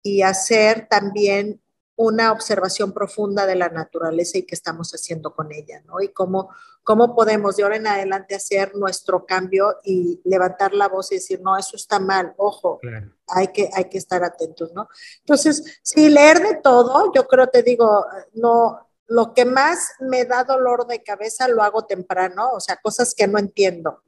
[0.03, 1.61] y hacer también
[1.99, 5.99] una observación profunda de la naturaleza y qué estamos haciendo con ella, ¿no?
[5.99, 6.49] Y cómo,
[6.81, 11.41] cómo podemos de ahora en adelante hacer nuestro cambio y levantar la voz y decir,
[11.41, 12.79] no, eso está mal, ojo,
[13.27, 14.87] hay, que, hay que estar atentos, ¿no?
[15.19, 20.45] Entonces, sí, leer de todo, yo creo, te digo, no, lo que más me da
[20.45, 24.03] dolor de cabeza lo hago temprano, o sea, cosas que no entiendo.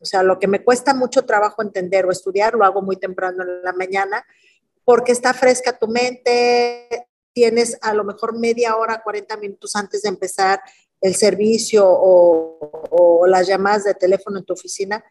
[0.00, 3.42] O sea, lo que me cuesta mucho trabajo entender o estudiar, lo hago muy temprano
[3.42, 4.24] en la mañana,
[4.84, 10.08] porque está fresca tu mente, tienes a lo mejor media hora, 40 minutos antes de
[10.08, 10.60] empezar
[11.00, 15.04] el servicio o, las llamadas de teléfono en tu oficina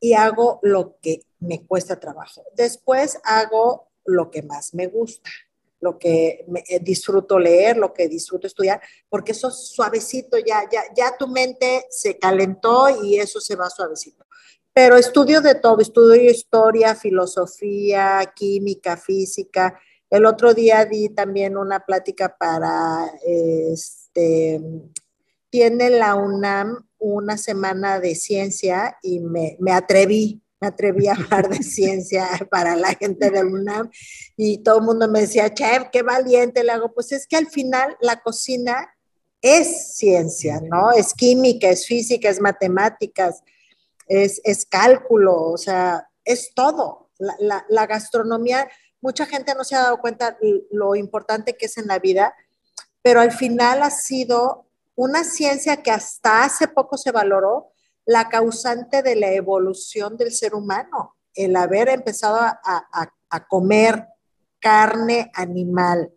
[0.00, 2.44] y hago lo que me cuesta trabajo.
[2.54, 5.30] Después hago lo que más me gusta,
[5.80, 11.16] lo que eh, disfruto leer, lo que disfruto estudiar, porque eso suavecito, ya, ya, ya
[11.16, 14.24] tu mente se calentó y eso se va suavecito.
[14.74, 19.78] Pero estudio de todo, estudio historia, filosofía, química, física,
[20.12, 24.60] el otro día di también una plática para, este,
[25.48, 31.62] tiene la UNAM una semana de ciencia y me, atreví, me atreví a hablar de
[31.62, 33.90] ciencia para la gente de UNAM
[34.36, 36.92] y todo el mundo me decía, chef, qué valiente le hago.
[36.92, 38.94] Pues es que al final la cocina
[39.40, 40.92] es ciencia, ¿no?
[40.92, 43.42] Es química, es física, es matemáticas,
[44.06, 47.08] es, cálculo, o sea, es todo.
[47.18, 48.68] La, la gastronomía
[49.02, 50.38] mucha gente no se ha dado cuenta
[50.70, 52.34] lo importante que es en la vida,
[53.02, 57.72] pero al final ha sido una ciencia que hasta hace poco se valoró
[58.04, 63.12] la causante de la evolución del ser humano, el haber empezado a,
[63.48, 64.06] comer
[64.60, 66.12] carne animal,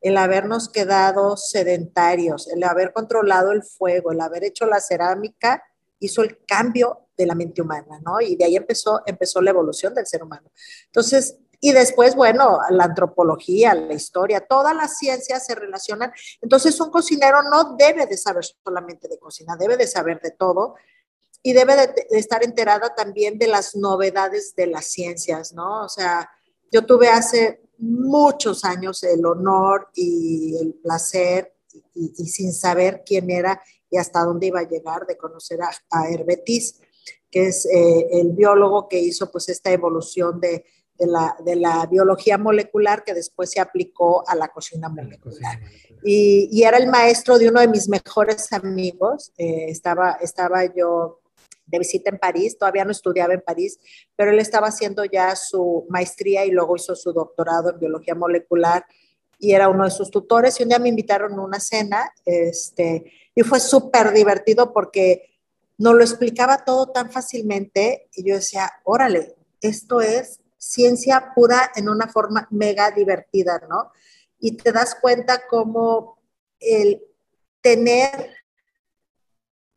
[0.00, 5.62] el habernos quedado sedentarios, el haber controlado el fuego, el haber hecho la cerámica,
[5.98, 8.22] hizo el cambio de la mente humana, ¿no?
[8.22, 10.50] Y de ahí empezó, empezó la evolución del ser humano.
[10.86, 16.10] Entonces, y después, bueno, la antropología, la historia, todas las ciencias se relacionan.
[16.40, 20.76] Entonces, un cocinero no debe de saber solamente de cocina, debe de saber de todo
[21.42, 25.84] y debe de, estar enterada también de las novedades de las ciencias, ¿no?
[25.84, 26.30] O sea,
[26.72, 31.54] yo tuve hace muchos años el honor y el placer
[31.94, 36.08] y, sin saber quién era y hasta dónde iba a llegar de conocer a, a
[36.08, 36.80] Herbetis,
[37.30, 40.64] que es eh, el biólogo que hizo pues esta evolución de
[41.00, 45.58] de la, biología molecular que después se aplicó a la cocina molecular.
[46.04, 49.32] Y, era el maestro de uno de mis mejores amigos.
[49.38, 51.20] Eh, estaba, estaba yo
[51.66, 53.78] de visita en París, todavía no estudiaba en París,
[54.16, 58.84] pero él estaba haciendo ya su maestría y luego hizo su doctorado en biología molecular
[59.38, 63.12] y era uno de sus tutores y un día me invitaron a una cena este,
[63.34, 65.30] y fue súper divertido porque
[65.78, 71.88] nos lo explicaba todo tan fácilmente y yo decía, órale, esto es ciencia pura en
[71.88, 73.90] una forma mega divertida, ¿no?
[74.38, 76.18] Y te das cuenta cómo
[76.60, 77.02] el
[77.62, 78.36] tener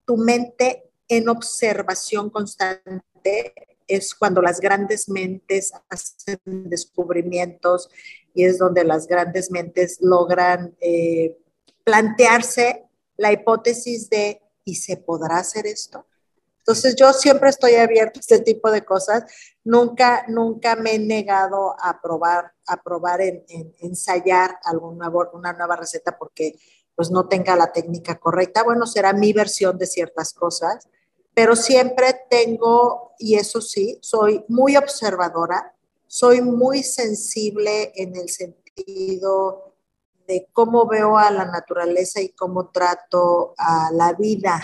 [0.06, 3.54] tu mente en observación constante
[3.88, 6.40] es cuando las grandes mentes hacen
[6.70, 7.90] descubrimientos
[8.34, 11.38] y es donde las grandes mentes logran eh,
[11.84, 12.86] plantearse
[13.18, 16.06] la hipótesis de ¿y se podrá hacer esto?
[16.66, 19.26] Entonces yo siempre estoy abierto a este tipo de cosas.
[19.66, 23.44] Nunca, nunca me he negado a probar, a probar en,
[23.82, 26.56] ensayar alguna una nueva receta porque
[26.96, 28.64] pues no tenga la técnica correcta.
[28.64, 30.88] Bueno, será mi versión de ciertas cosas,
[31.34, 35.76] pero siempre tengo, y eso sí, soy muy observadora,
[36.08, 39.74] soy muy sensible en el sentido
[40.28, 44.62] de cómo veo a la naturaleza y cómo trato a la vida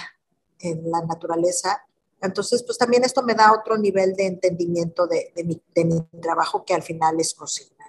[0.60, 1.84] en la naturaleza.
[2.22, 5.62] Entonces, pues también esto me da otro nivel de entendimiento de, mi,
[6.22, 7.86] trabajo que al final es cocina.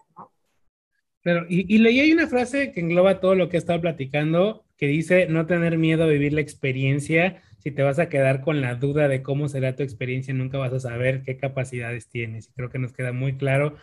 [1.22, 4.64] Pero, y, y leí ahí una frase que engloba todo lo que he estado platicando,
[4.76, 7.43] que dice no tener miedo a vivir la experiencia.
[7.59, 10.72] Si te vas a quedar con la duda de cómo será tu experiencia, nunca vas
[10.72, 12.49] a saber qué capacidades tienes.
[12.49, 13.74] Y creo que nos queda muy claro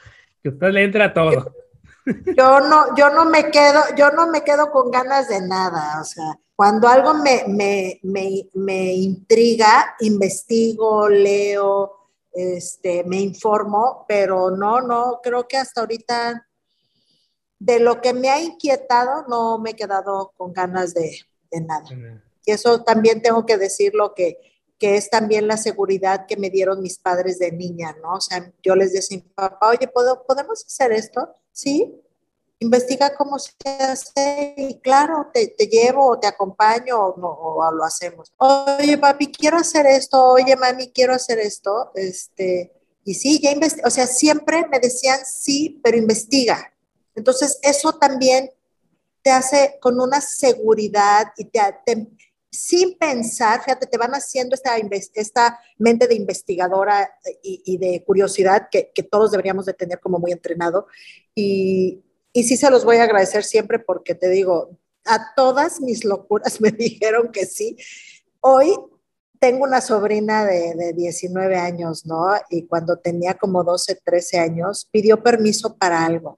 [0.42, 1.54] que usted le entra a todo.
[2.38, 6.00] Yo no, yo no me quedo, yo no me quedo con ganas de nada.
[6.02, 14.50] O sea, cuando algo me, me, me, me intriga, investigo, leo, este, me informo, pero
[14.50, 16.48] no, no, creo que hasta ahorita
[17.60, 21.20] de lo que me ha inquietado, no me he quedado con ganas de,
[21.52, 21.86] nada.
[22.44, 24.40] Y eso también tengo que decirlo que,
[24.80, 28.16] que es también la seguridad que me dieron mis padres de niña, ¿no?
[28.16, 31.36] O sea, yo les decía a mi papá, oye, ¿puedo, ¿podemos hacer esto?
[31.52, 32.02] Sí,
[32.60, 38.34] investiga cómo se hace y claro, te, llevo o te acompaño o, lo hacemos.
[38.38, 43.52] Oye, papi, quiero hacer esto, oye, mami, quiero hacer esto, este, y sí, ya
[43.86, 46.74] o sea, siempre me decían sí, pero investiga,
[47.18, 48.52] entonces, eso también
[49.24, 51.60] te hace con una seguridad y te,
[52.52, 54.78] sin pensar, fíjate, te van haciendo esta,
[55.16, 60.86] esta mente de investigadora y, de curiosidad que, todos deberíamos de tener como muy entrenado.
[61.34, 62.04] Y,
[62.38, 66.62] y sí se los voy a agradecer siempre porque te digo, a todas mis locuras
[66.62, 67.76] me dijeron que sí.
[68.42, 68.76] Hoy
[69.40, 72.28] tengo una sobrina de, de, 19 años, ¿no?
[72.52, 76.38] Y cuando tenía como 12, 13 años, pidió permiso para algo.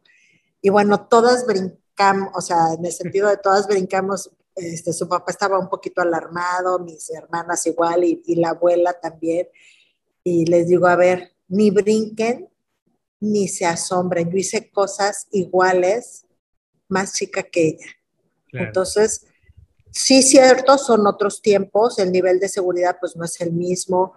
[0.61, 5.31] Y bueno, todas brincamos, o sea, en el sentido de todas brincamos, este, su papá
[5.31, 9.49] estaba un poquito alarmado, mis hermanas igual y, y la abuela también.
[10.23, 12.47] Y les digo, a ver, ni brinquen,
[13.20, 14.30] ni se asombren.
[14.30, 16.26] Yo hice cosas iguales,
[16.88, 17.86] más chica que ella.
[18.51, 19.26] Entonces,
[19.91, 24.13] sí, cierto, son otros tiempos, el nivel de seguridad pues no es el mismo.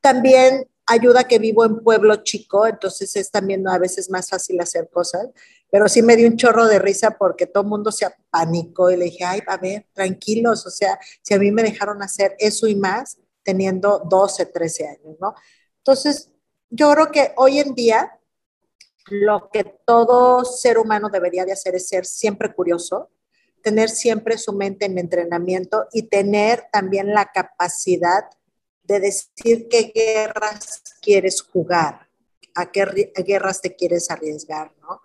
[0.00, 4.88] También ayuda que vivo en pueblo chico, entonces es también a veces más fácil hacer
[4.90, 5.28] cosas,
[5.70, 8.96] pero sí me dio un chorro de risa porque todo el mundo se apanicó y
[8.96, 12.66] le dije, ay, a ver, tranquilos, o sea, si a mí me dejaron hacer eso
[12.66, 15.34] y más teniendo 12, 13 años, ¿no?
[15.78, 16.31] Entonces,
[16.72, 18.18] yo creo que hoy en día
[19.10, 23.10] lo que todo ser humano debería de hacer es ser siempre curioso,
[23.60, 28.24] tener siempre su mente en entrenamiento y tener también la capacidad
[28.84, 32.08] de decir qué guerras quieres jugar,
[32.54, 35.02] a qué guerras te quieres arriesgar, ¿no?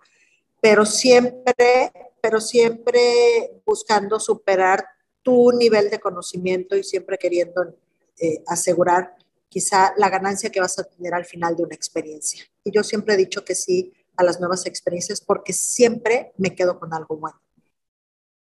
[0.62, 1.92] Pero siempre,
[2.22, 4.86] pero siempre buscando superar
[5.22, 7.74] tu nivel de conocimiento y siempre queriendo
[8.18, 9.14] eh, asegurar
[9.48, 12.44] quizá la ganancia que vas a tener al final de una experiencia.
[12.64, 16.78] Y yo siempre he dicho que sí a las nuevas experiencias porque siempre me quedo
[16.78, 17.40] con algo bueno.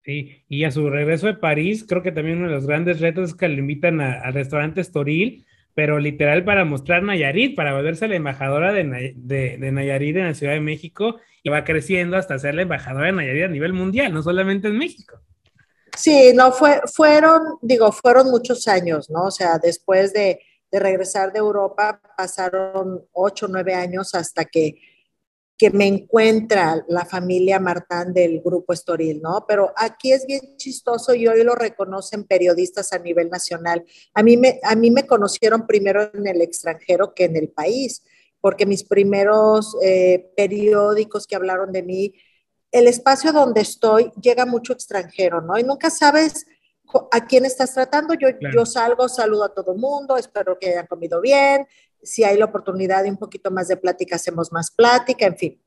[0.03, 3.29] Sí, y a su regreso de París, creo que también uno de los grandes retos
[3.29, 8.15] es que le invitan al restaurante Estoril, pero literal para mostrar Nayarit, para volverse la
[8.15, 12.63] embajadora de, de, Nayarit en la Ciudad de México y va creciendo hasta ser la
[12.63, 15.21] embajadora de Nayarit a nivel mundial, no solamente en México.
[15.95, 19.25] Sí, no, fue, fueron, digo, fueron muchos años, ¿no?
[19.25, 20.39] O sea, después de,
[20.71, 24.75] de regresar de Europa pasaron ocho, nueve años hasta que
[25.61, 29.45] que me encuentra la familia Martán del grupo Estoril, ¿no?
[29.47, 33.85] Pero aquí es bien chistoso y hoy lo reconocen periodistas a nivel nacional.
[34.15, 38.01] A mí me, a mí me conocieron primero en el extranjero que en el país,
[38.39, 42.15] porque mis primeros eh, periódicos que hablaron de mí,
[42.71, 45.59] el espacio donde estoy llega mucho extranjero, ¿no?
[45.59, 46.47] Y nunca sabes
[47.11, 48.13] a quién estás tratando.
[48.13, 51.67] Yo, yo salgo, saludo a todo el mundo, espero que hayan comido bien,
[52.03, 55.61] si hay la oportunidad de un poquito más de plática, hacemos más plática, en fin.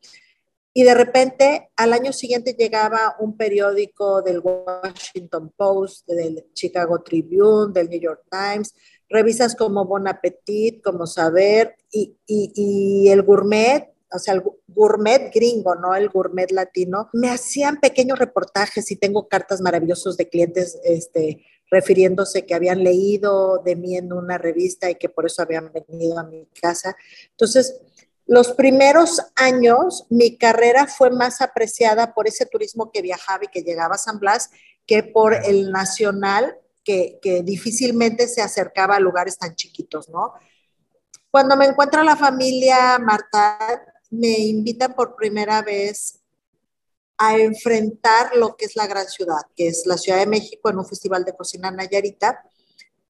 [0.77, 7.73] Y de repente, al año siguiente llegaba un periódico del Washington Post, del Chicago Tribune,
[7.73, 8.75] del New York Times,
[9.09, 15.75] revistas como Bon Appetit, como Saber, y, y, el Gourmet, o sea, el gourmet gringo,
[15.75, 21.45] no el gourmet latino, me hacían pequeños reportajes y tengo cartas maravillosos de clientes este,
[21.71, 26.19] refiriéndose que habían leído de mí en una revista y que por eso habían venido
[26.19, 26.97] a mi casa.
[27.31, 27.81] Entonces,
[28.27, 33.63] los primeros años mi carrera fue más apreciada por ese turismo que viajaba y que
[33.63, 34.51] llegaba a San Blas
[34.87, 40.35] que por el nacional que, que difícilmente se acercaba a lugares tan chiquitos, ¿no?
[41.31, 43.59] Cuando me encuentra la familia Marta,
[44.19, 46.21] me invitan por primera vez
[47.17, 50.79] a enfrentar lo que es la gran ciudad, que es la Ciudad de México en
[50.79, 52.43] un festival de cocina nayarita.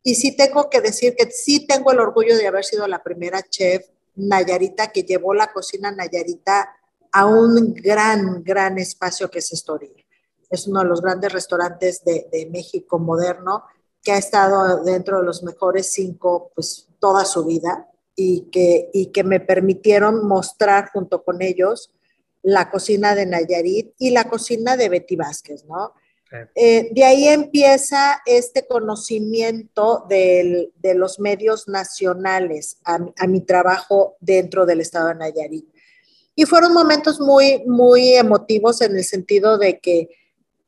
[0.03, 3.43] Y sí tengo que decir que sí tengo el orgullo de haber sido la primera
[3.43, 3.87] chef
[4.17, 6.77] nayarita que llevó la cocina nayarita
[7.13, 10.05] a un gran, gran espacio que es Estoril.
[10.51, 13.65] Es uno de los grandes restaurantes de, de México moderno
[14.03, 19.07] que ha estado dentro de los mejores cinco, pues toda su vida y que, y
[19.07, 21.91] que me permitieron mostrar junto con ellos
[22.43, 25.95] la cocina de Nayarit y la cocina de Betty Vázquez, ¿no?
[26.55, 34.17] Eh, de ahí empieza este conocimiento del, de los medios nacionales a, a, mi trabajo
[34.21, 35.67] dentro del estado de Nayarit.
[36.35, 40.09] Y fueron momentos muy, muy emotivos en el sentido de que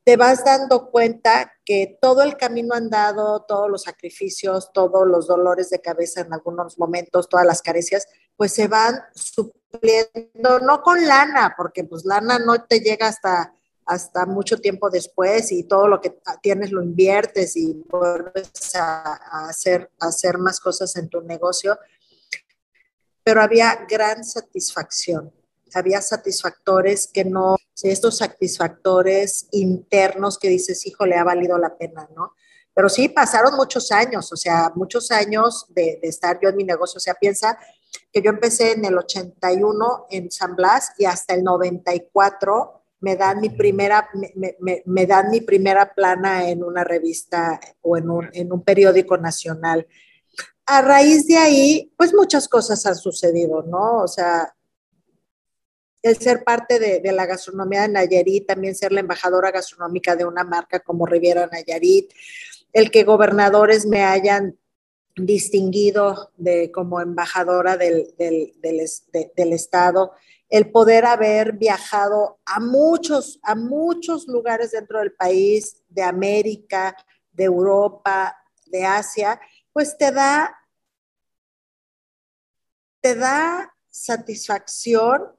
[0.07, 5.69] te vas dando cuenta que todo el camino andado, todos los sacrificios, todos los dolores
[5.69, 11.55] de cabeza en algunos momentos, todas las caricias, pues se van supliendo, no con lana,
[11.57, 13.53] porque pues lana no te llega hasta,
[13.85, 19.91] hasta mucho tiempo después y todo lo que tienes lo inviertes y vuelves a, hacer,
[19.99, 21.77] a hacer más cosas en tu negocio,
[23.25, 25.33] pero había gran satisfacción,
[25.73, 32.09] había satisfactores que no estos satisfactores internos que dices, hijo, le ha valido la pena,
[32.15, 32.33] ¿no?
[32.73, 36.97] Pero sí, pasaron muchos años, o sea, muchos años de, estar yo en mi negocio.
[36.97, 37.57] O sea, piensa
[38.11, 43.41] que yo empecé en el 81 en San Blas y hasta el 94 me dan
[43.41, 44.09] mi primera,
[44.85, 49.87] me, dan mi primera plana en una revista o en un, en un periódico nacional.
[50.65, 54.03] A raíz de ahí, pues muchas cosas han sucedido, ¿no?
[54.03, 54.53] O sea,
[56.07, 60.43] el ser parte de, la gastronomía de Nayarit, también ser la embajadora gastronómica de una
[60.43, 62.11] marca como Riviera Nayarit,
[62.73, 64.57] el que gobernadores me hayan
[65.15, 70.11] distinguido de, como embajadora del, del, Estado,
[70.49, 76.95] el poder haber viajado a muchos, a muchos lugares dentro del país, de América,
[77.31, 78.37] de Europa,
[78.67, 79.39] de Asia,
[79.73, 80.55] pues te da,
[83.01, 85.36] te da satisfacción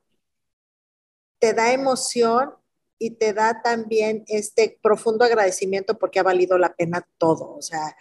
[1.39, 2.55] te da emoción
[2.99, 7.55] y te da también este profundo agradecimiento porque ha valido la pena todo.
[7.55, 7.97] O sea,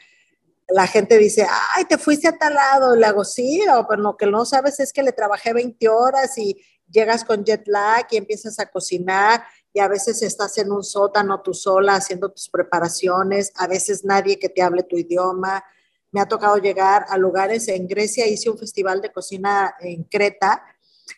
[0.69, 4.25] la gente dice, ay, te fuiste a tal lado, le hago sí, pero lo que
[4.25, 6.57] no sabes es que le trabajé 20 horas y
[6.89, 11.41] llegas con jet lag y empiezas a cocinar y a veces estás en un sótano
[11.41, 15.63] tú sola haciendo tus preparaciones, a veces nadie que te hable tu idioma.
[16.11, 20.63] Me ha tocado llegar a lugares en Grecia, hice un festival de cocina en Creta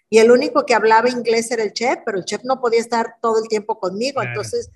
[0.09, 3.17] y el único que hablaba inglés era el chef, pero el chef no podía estar
[3.21, 4.21] todo el tiempo conmigo.
[4.21, 4.69] Entonces,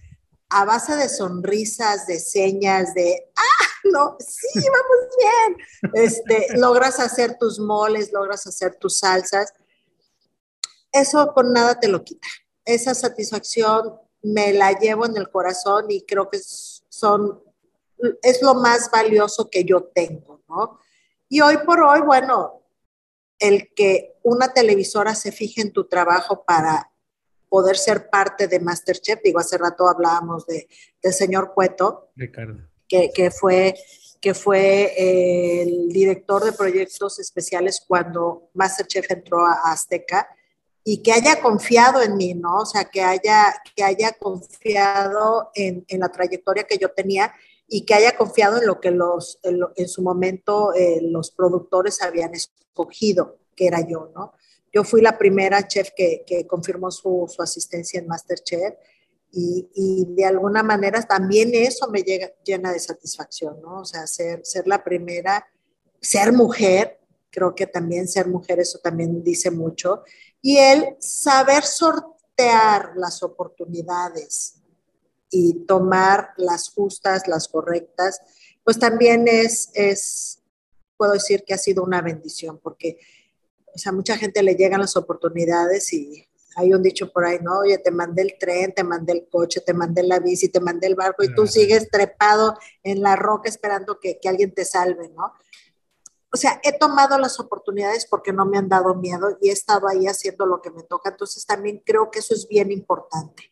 [0.49, 7.38] a base de sonrisas, de señas, de, ah, no, sí, vamos bien, este, logras hacer
[7.38, 9.53] tus moles, logras hacer tus salsas.
[10.91, 12.28] Eso con nada te lo quita.
[12.66, 17.43] Esa satisfacción me la llevo en el corazón y creo que son,
[18.22, 20.80] es lo más valioso que yo tengo, ¿no?
[21.28, 22.62] Y hoy por hoy, bueno,
[23.44, 26.89] el que una televisora se fije en tu trabajo para
[27.50, 29.20] poder ser parte de Masterchef.
[29.22, 30.68] Digo, hace rato hablábamos de,
[31.02, 32.12] del señor Cueto,
[32.88, 33.76] Que, que, fue,
[34.22, 40.30] que fue el director de proyectos especiales cuando Masterchef entró a Azteca
[40.86, 42.60] y que haya confiado en mí, ¿no?
[42.60, 47.34] O sea, que haya, que haya confiado en, en la trayectoria que yo tenía
[47.74, 52.36] y que haya confiado en lo que los, en, su momento eh, los productores habían
[52.36, 54.34] escogido, que era yo, ¿no?
[54.72, 58.76] Yo fui la primera chef que, que confirmó su, su, asistencia en Masterchef
[59.32, 63.80] y, y, de alguna manera también eso me llega, llena de satisfacción, ¿no?
[63.80, 65.44] O sea, ser, ser la primera,
[66.00, 67.00] ser mujer,
[67.32, 70.04] creo que también ser mujer, eso también dice mucho,
[70.44, 74.62] y el saber sortear las oportunidades,
[75.36, 78.22] y tomar las justas, las correctas,
[78.64, 80.44] pues también es, es,
[80.96, 83.00] puedo decir que ha sido una bendición, porque
[83.74, 87.62] o sea, mucha gente le llegan las oportunidades y hay un dicho por ahí, no,
[87.62, 90.86] oye, te mandé el tren, te mandé el coche, te mandé la bici, te mandé
[90.86, 95.10] el barco y tú sigues trepado en la roca esperando que, que alguien te salve,
[95.10, 95.34] ¿no?
[96.32, 99.88] O sea, he tomado las oportunidades porque no me han dado miedo y he estado
[99.88, 101.10] ahí haciendo lo que me toca.
[101.10, 103.52] Entonces también creo que eso es bien importante.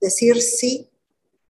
[0.00, 0.93] Decir sí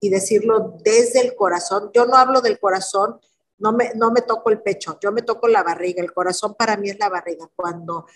[0.02, 1.92] y decirlo desde el corazón.
[1.94, 3.22] Yo no hablo del corazón,
[3.60, 6.04] no me, no me toco el pecho, yo me toco la barriga.
[6.04, 7.48] El corazón para mí es la barriga.
[7.56, 8.08] Cuando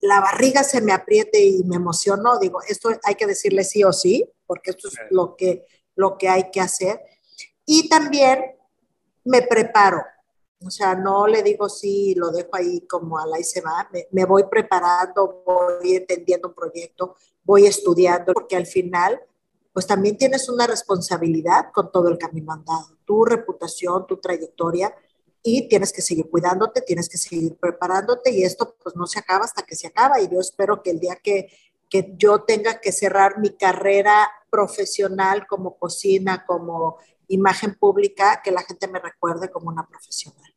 [0.00, 3.92] la barriga se me apriete y me emociono, digo, esto hay que decirle sí o
[3.92, 6.98] sí, porque esto es lo que, lo que hay que hacer.
[7.66, 8.56] Y también
[9.24, 10.02] me preparo.
[10.66, 13.86] O sea, no le digo sí, lo dejo ahí como a la y se va.
[13.92, 19.20] Me, me voy preparando, voy entendiendo un proyecto, voy estudiando, porque al final
[19.74, 24.94] pues también tienes una responsabilidad con todo el camino andado, tu reputación, tu trayectoria,
[25.42, 29.44] y tienes que seguir cuidándote, tienes que seguir preparándote, y esto pues no se acaba
[29.44, 31.48] hasta que se acaba, y yo espero que el día que,
[31.90, 36.96] que yo tenga que cerrar mi carrera profesional como cocina, como
[37.26, 40.54] imagen pública, que la gente me recuerde como una profesional.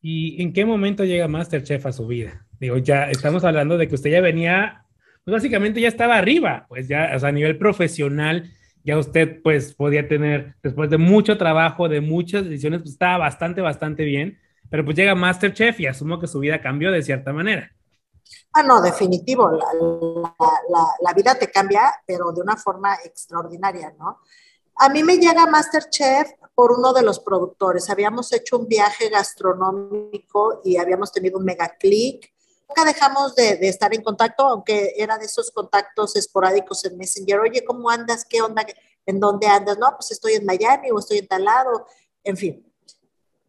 [0.00, 2.46] ¿Y en qué momento llega Masterchef a su vida?
[2.58, 4.86] Digo, ya estamos hablando de que usted ya venía,
[5.28, 8.50] pues básicamente ya estaba arriba, pues ya, a nivel profesional,
[8.82, 13.60] ya usted pues podía tener, después de mucho trabajo, de muchas decisiones, pues estaba bastante,
[13.60, 14.38] bastante bien,
[14.70, 17.70] pero pues llega Masterchef y asumo que su vida cambió de cierta manera.
[18.54, 24.20] Ah, no, definitivo, la, la, vida te cambia, pero de una forma extraordinaria, ¿no?
[24.76, 27.90] A mí me llega Masterchef por uno de los productores.
[27.90, 32.32] Habíamos hecho un viaje gastronómico y habíamos tenido un mega click.
[32.68, 37.40] Nunca dejamos de, de, estar en contacto, aunque era de esos contactos esporádicos en Messenger.
[37.40, 38.24] Oye, ¿cómo andas?
[38.28, 38.66] ¿Qué onda?
[39.06, 39.78] ¿En dónde andas?
[39.78, 41.86] No, pues estoy en Miami o estoy en tal lado,
[42.22, 42.72] en fin.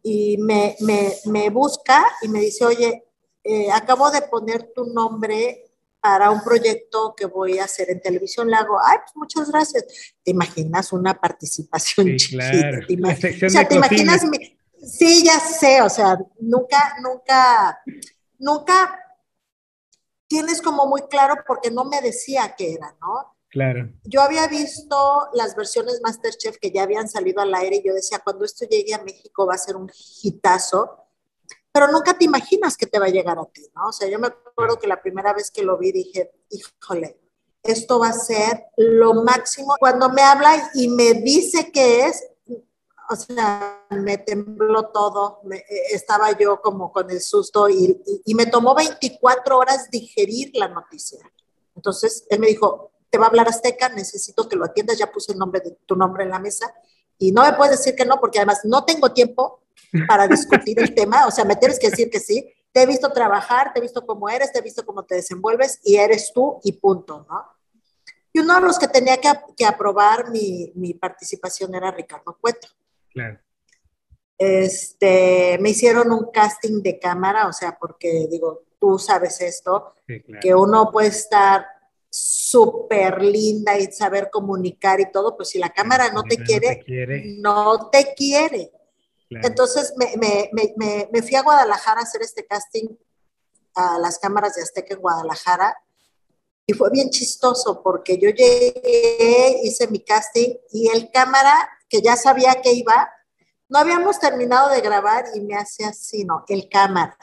[0.02, 3.04] Y me, me, me busca y me dice, oye,
[3.44, 8.48] eh, acabo de poner tu nombre para un proyecto que voy a hacer en televisión.
[8.48, 9.84] Le hago, ay, pues muchas gracias.
[10.22, 12.86] ¿Te imaginas una participación sí, Claro.
[12.86, 14.24] ¿Te o sea, ¿te imaginas?
[14.24, 14.58] Mi...
[14.82, 17.82] Sí, ya sé, o sea, nunca, nunca,
[18.38, 18.99] nunca
[20.30, 23.36] tienes como muy claro porque no me decía qué era, ¿no?
[23.50, 23.90] Claro.
[24.04, 28.20] Yo había visto las versiones Masterchef que ya habían salido al aire y yo decía,
[28.22, 29.90] cuando esto llegue a México va a ser un
[30.22, 31.00] hitazo
[31.72, 33.88] pero nunca te imaginas que te va a llegar a ti, ¿no?
[33.88, 37.20] O sea, yo me acuerdo que la primera vez que lo vi dije, híjole,
[37.62, 39.74] esto va a ser lo máximo.
[39.78, 42.24] Cuando me habla y me dice que es,
[43.10, 48.00] o sea, me tembló todo, me, estaba yo como con el susto y,
[48.34, 51.18] me tomó 24 horas digerir la noticia.
[51.74, 55.32] Entonces, él me dijo, te va a hablar Azteca, necesito que lo atiendas, ya puse
[55.32, 56.72] el nombre de tu nombre en la mesa
[57.18, 59.60] y no me puedes decir que no, porque además no tengo tiempo
[60.06, 62.48] para discutir el tema, o sea, me tienes que decir que sí.
[62.72, 65.80] Te he visto trabajar, te he visto cómo eres, te he visto cómo te desenvuelves
[65.82, 67.44] y eres tú y punto, ¿no?
[68.32, 72.68] Y uno de los que tenía que, que aprobar mi, mi, participación era Ricardo Cueto.
[73.12, 73.38] Claro.
[74.38, 80.22] Este, me hicieron un casting de cámara, o sea, porque digo, tú sabes esto, sí,
[80.22, 80.40] claro.
[80.40, 81.66] que uno puede estar
[82.08, 86.76] súper linda y saber comunicar y todo, pues si la cámara no, te, no quiere,
[86.76, 88.72] te quiere, no te quiere.
[89.28, 89.46] Claro.
[89.46, 92.88] Entonces me, me, me, me, fui a Guadalajara a hacer este casting
[93.74, 95.76] a las cámaras de Azteca en Guadalajara
[96.66, 102.16] y fue bien chistoso porque yo llegué, hice mi casting y el cámara, que ya
[102.16, 103.12] sabía que iba,
[103.68, 106.44] no habíamos terminado de grabar y me hace así, ¿no?
[106.48, 107.18] El cámara,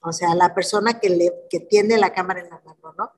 [0.00, 3.12] o sea, la persona que, le, que tiene la cámara en la mano, ¿no?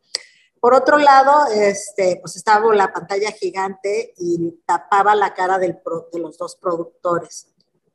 [0.59, 5.81] Por otro lado, este, pues estaba la pantalla gigante y tapaba la cara de
[6.15, 7.51] los dos productores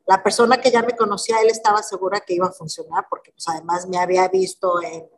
[0.08, 3.48] la persona que ya me conocía, él estaba segura que iba a funcionar porque pues,
[3.48, 5.10] además me había visto en,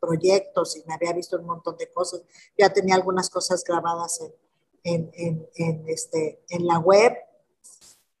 [0.00, 2.22] proyectos y me había visto un montón de cosas.
[2.58, 4.32] Ya tenía algunas cosas grabadas en,
[4.84, 7.14] este, en la web.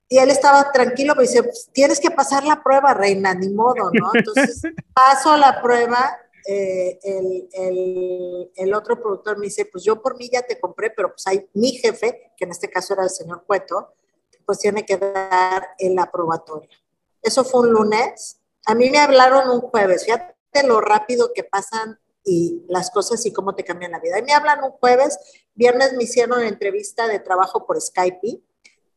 [0.08, 3.90] Y él estaba tranquilo, me dice, pues, tienes que pasar la prueba, reina, ni modo,
[3.92, 4.10] ¿no?
[4.14, 4.62] Entonces
[4.94, 10.28] paso la prueba, eh, el, el, el, otro productor me dice, pues yo por mí
[10.30, 13.44] ya te compré, pero pues hay mi jefe, que en este caso era el señor
[13.46, 13.94] Cueto,
[14.44, 16.68] pues tiene que dar el aprobatorio.
[17.22, 18.40] Eso fue un lunes.
[18.66, 20.04] A mí me hablaron un jueves.
[20.04, 20.34] Fíjate
[20.66, 24.18] lo rápido que pasan y las cosas y cómo te cambian la vida.
[24.18, 25.18] Y me hablan un jueves,
[25.54, 28.42] viernes me hicieron entrevista de trabajo por Skype,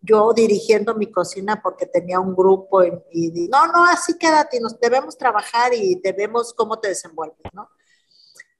[0.01, 4.80] yo dirigiendo mi cocina porque tenía un grupo y, y no, no, así quédate, nos
[4.80, 7.69] debemos trabajar y debemos cómo te desenvuelves, ¿no?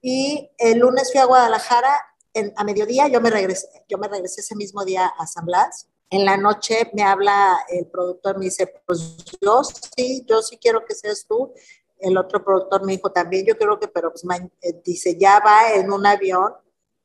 [0.02, 1.90] Y el lunes fui a Guadalajara
[2.34, 5.88] en, a mediodía, yo me regresé, yo me regresé ese mismo día a San Blas
[6.10, 10.84] en la noche me habla el productor, me dice, pues yo sí, yo sí quiero
[10.86, 11.52] que seas tú.
[11.98, 14.24] El otro productor me dijo también, yo creo que, pero pues
[14.62, 16.52] eh, dice, ya va en un avión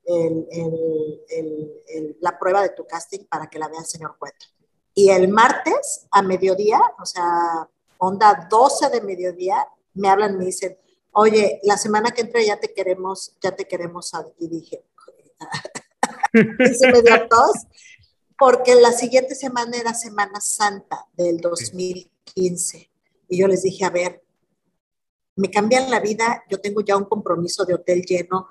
[0.06, 4.46] el, el, el, la prueba de tu casting para que la vea el señor Cueto.
[4.94, 7.68] Y el martes a mediodía, o sea,
[7.98, 10.78] onda 12 de mediodía, me hablan, me dicen,
[11.14, 14.12] oye, la semana que entra ya te queremos, ya te queremos.
[14.38, 14.86] Y dije,
[16.78, 17.66] se me dio tos
[18.38, 22.92] porque la siguiente semana era Semana Santa del 2015.
[23.30, 24.22] Y yo les dije, a ver,
[25.36, 28.48] me cambian la vida, yo tengo ya un compromiso de hotel lleno.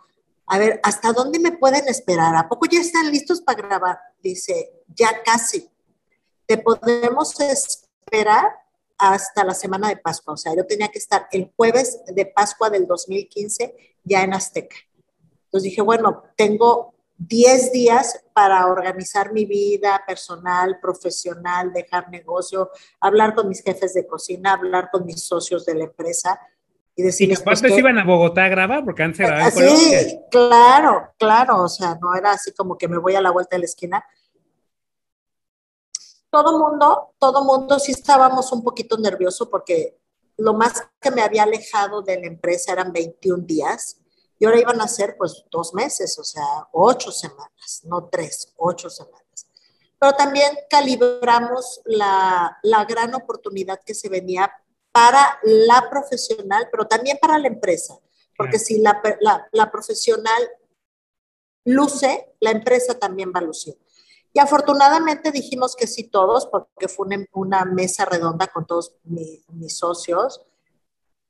[0.47, 2.35] A ver, ¿hasta dónde me pueden esperar?
[2.37, 3.99] ¿A poco ya están listos para grabar?
[4.22, 5.70] Dice, ya casi.
[6.47, 8.53] Te podemos esperar
[8.99, 10.35] hasta la semana de Pascua.
[10.35, 13.74] O sea, yo tenía que estar el jueves de Pascua del 2015
[14.05, 14.76] ya en Azteca.
[15.45, 22.70] Entonces dije, bueno, tengo 10 días para organizar mi vida personal, profesional, dejar negocio,
[23.01, 26.41] hablar con mis jefes de cocina, hablar con mis socios de la empresa.
[26.95, 30.20] Y decirles, y aparte pues, iban a Bogotá a grabar, porque antes era en Sí,
[30.30, 33.61] claro, claro, o sea, no era así como que me voy a la vuelta de
[33.61, 34.05] la esquina.
[36.28, 39.99] Todo mundo, todo mundo sí estábamos un poquito nervioso porque
[40.36, 43.99] lo más que me había alejado de la empresa eran 21 días
[44.38, 48.90] y ahora iban a ser pues dos meses, o sea, ocho semanas, no tres, ocho
[48.90, 49.22] semanas.
[49.99, 54.53] Pero también calibramos la, la gran oportunidad que se venía
[54.93, 57.99] para la profesional, pero también para la empresa,
[58.36, 60.43] porque si la, la, la, profesional
[61.64, 63.78] luce, la empresa también va a lucir.
[64.34, 69.76] Y afortunadamente dijimos que sí todos, porque fue una, una mesa redonda con todos mis
[69.76, 70.43] socios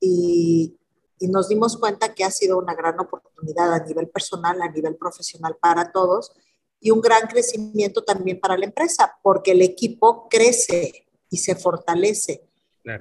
[0.00, 0.78] y,
[1.18, 4.96] y nos dimos cuenta que ha sido una gran oportunidad a nivel personal, a nivel
[4.96, 6.32] profesional para todos
[6.80, 12.48] y un gran crecimiento también para la empresa, porque el equipo crece y se fortalece.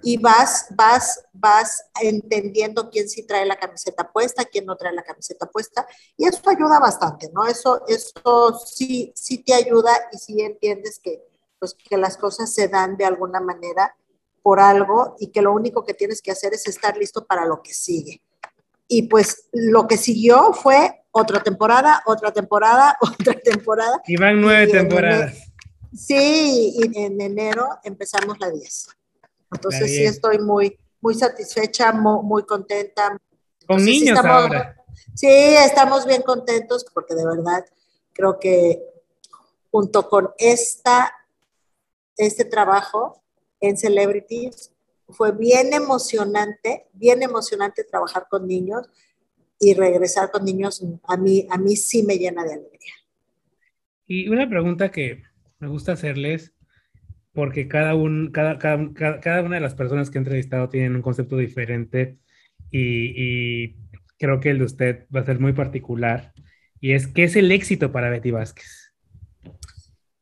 [0.03, 5.03] Y vas, vas, vas entendiendo quién sí trae la camiseta puesta, quién no trae la
[5.03, 7.45] camiseta puesta, y eso ayuda bastante, ¿no?
[7.45, 11.23] Eso, eso sí, sí te ayuda y sí entiendes que,
[11.57, 13.95] pues, que las cosas se dan de alguna manera
[14.41, 17.61] por algo y que lo único que tienes que hacer es estar listo para lo
[17.61, 18.21] que sigue.
[18.87, 24.01] Y pues lo que siguió fue otra temporada, otra temporada, otra temporada.
[24.05, 25.33] Y van nueve temporadas.
[25.93, 28.89] sí, y en enero empezamos la 10.
[29.51, 33.17] Entonces sí estoy muy, muy satisfecha, muy, contenta.
[33.67, 34.77] Con niños ahora.
[35.15, 37.65] Sí, estamos bien contentos porque de verdad
[38.13, 38.81] creo que
[39.71, 41.13] junto con esta,
[42.17, 43.21] este trabajo
[43.59, 44.71] en Celebrities.
[45.09, 48.89] Fue bien emocionante, bien emocionante trabajar con niños
[49.59, 52.93] y regresar con niños a mí, a mí sí me llena de alegría.
[54.07, 55.21] Y una pregunta que
[55.59, 56.53] me gusta hacerles,
[57.33, 61.37] porque cada, un, cada, cada, una de las personas que he entrevistado tienen un concepto
[61.37, 62.17] diferente
[62.69, 63.77] y, y,
[64.17, 66.31] creo que el de usted va a ser muy particular,
[66.79, 68.93] y es, ¿qué es el éxito para Betty Vázquez?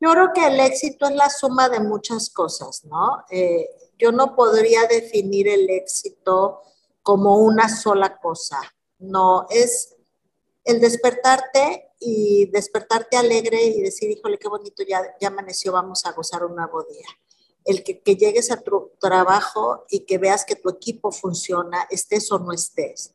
[0.00, 3.24] Yo creo que el éxito es la suma de muchas cosas, ¿no?
[3.30, 3.66] Eh,
[3.98, 6.62] yo no podría definir el éxito
[7.02, 8.58] como una sola cosa,
[8.98, 9.96] no, es
[10.64, 16.12] el despertarte y despertarte alegre y decir, híjole, qué bonito, ya, ya amaneció, vamos a
[16.12, 17.06] gozar un nuevo día.
[17.64, 22.38] El que, llegues a tu trabajo y que veas que tu equipo funciona, estés o
[22.38, 23.12] no estés.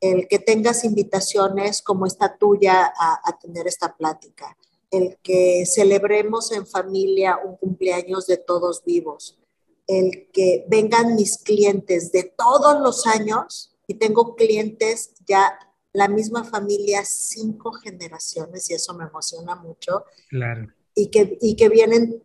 [0.00, 4.56] El que tengas invitaciones como esta tuya a, a tener esta plática
[4.92, 9.38] el que celebremos en familia un cumpleaños de todos vivos,
[9.86, 15.58] el que vengan mis clientes de todos los años, y tengo clientes ya
[15.92, 20.04] la misma familia, cinco generaciones, y eso me emociona mucho.
[20.28, 20.72] Claro.
[20.94, 22.22] Y que, y que vienen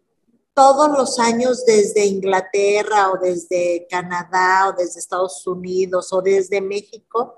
[0.54, 7.36] todos los años desde Inglaterra o desde Canadá o desde Estados Unidos o desde México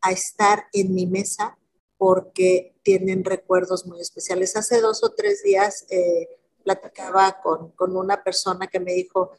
[0.00, 1.56] a estar en mi mesa
[1.96, 4.56] porque tienen recuerdos muy especiales.
[4.56, 6.28] Hace dos o tres días eh,
[6.64, 9.30] platicaba con, con, una persona que me dijo,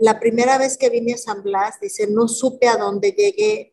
[0.00, 3.71] la primera vez que vine a San Blas, dice, no supe a dónde llegué,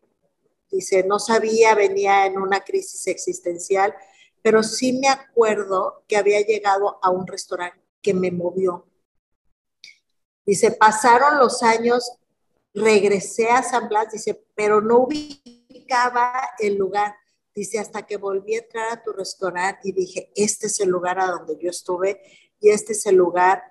[0.70, 3.94] dice, no sabía, venía en una crisis existencial,
[4.42, 8.86] pero sí me acuerdo que había llegado a un restaurante que me movió.
[10.46, 12.12] Dice, pasaron los años,
[12.74, 17.14] regresé a San Blas, dice, pero no ubicaba el lugar.
[17.54, 21.18] Dice, hasta que volví a entrar a tu restaurante y dije, este es el lugar
[21.18, 22.22] a donde yo estuve
[22.60, 23.62] y este es el lugar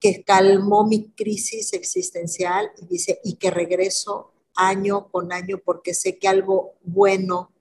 [0.00, 6.18] que calmó mi crisis existencial y dice, y que regreso año con año porque sé
[6.18, 7.52] que algo bueno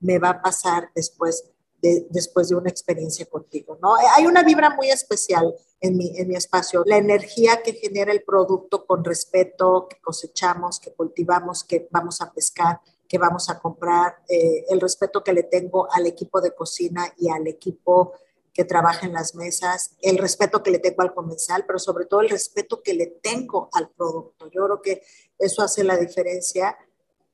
[0.00, 3.94] me va a pasar después de, después de una experiencia contigo, ¿no?
[4.16, 8.22] Hay una vibra muy especial en mi, en mi espacio, la energía que genera el
[8.22, 14.16] producto con respeto, que cosechamos, que cultivamos, que vamos a pescar, que vamos a comprar,
[14.28, 18.14] eh, el respeto que le tengo al equipo de cocina y al equipo
[18.54, 22.20] que trabaja en las mesas, el respeto que le tengo al comensal, pero sobre todo
[22.20, 24.48] el respeto que le tengo al producto.
[24.50, 25.02] Yo creo que
[25.38, 26.78] eso hace la diferencia.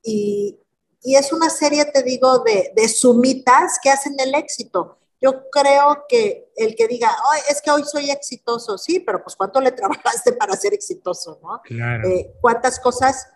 [0.01, 0.59] Y,
[1.03, 4.97] y es una serie, te digo, de, de, sumitas que hacen el éxito.
[5.21, 7.15] Yo creo que el que diga,
[7.51, 11.61] es que hoy soy exitoso, sí, pero pues cuánto le trabajaste para ser exitoso, ¿no?
[11.63, 12.09] Claro.
[12.09, 13.27] Eh, ¿Cuántas cosas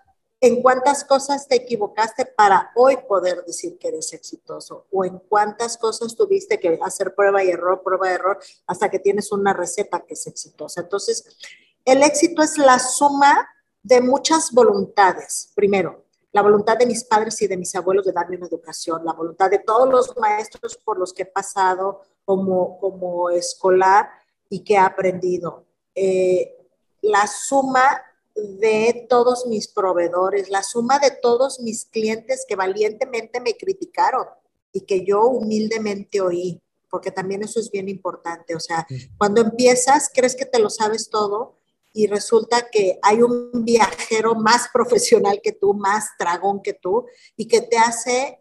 [0.42, 5.78] en cuántas cosas te equivocaste para hoy poder decir que eres exitoso o en cuántas
[5.78, 10.04] cosas tuviste que hacer prueba y error, prueba y error, hasta que tienes una receta
[10.06, 10.82] que es exitosa.
[10.82, 11.38] Entonces,
[11.86, 13.48] el éxito es la suma
[13.82, 15.52] de muchas voluntades.
[15.56, 19.14] Primero, la voluntad de mis padres y de mis abuelos de darme una educación, la
[19.14, 24.10] voluntad de todos los maestros por los que he pasado como, como escolar
[24.50, 25.66] y que he aprendido.
[25.94, 26.58] Eh,
[27.02, 28.02] la suma
[28.36, 34.26] de todos mis proveedores, la suma de todos mis clientes que valientemente me criticaron
[34.74, 38.56] y que yo humildemente oí, porque también eso es bien importante.
[38.56, 38.86] O sea,
[39.18, 41.56] cuando empiezas, crees que te lo sabes todo
[41.94, 47.06] y resulta que hay un viajero más profesional que tú, más dragón que tú,
[47.38, 48.40] y que te hace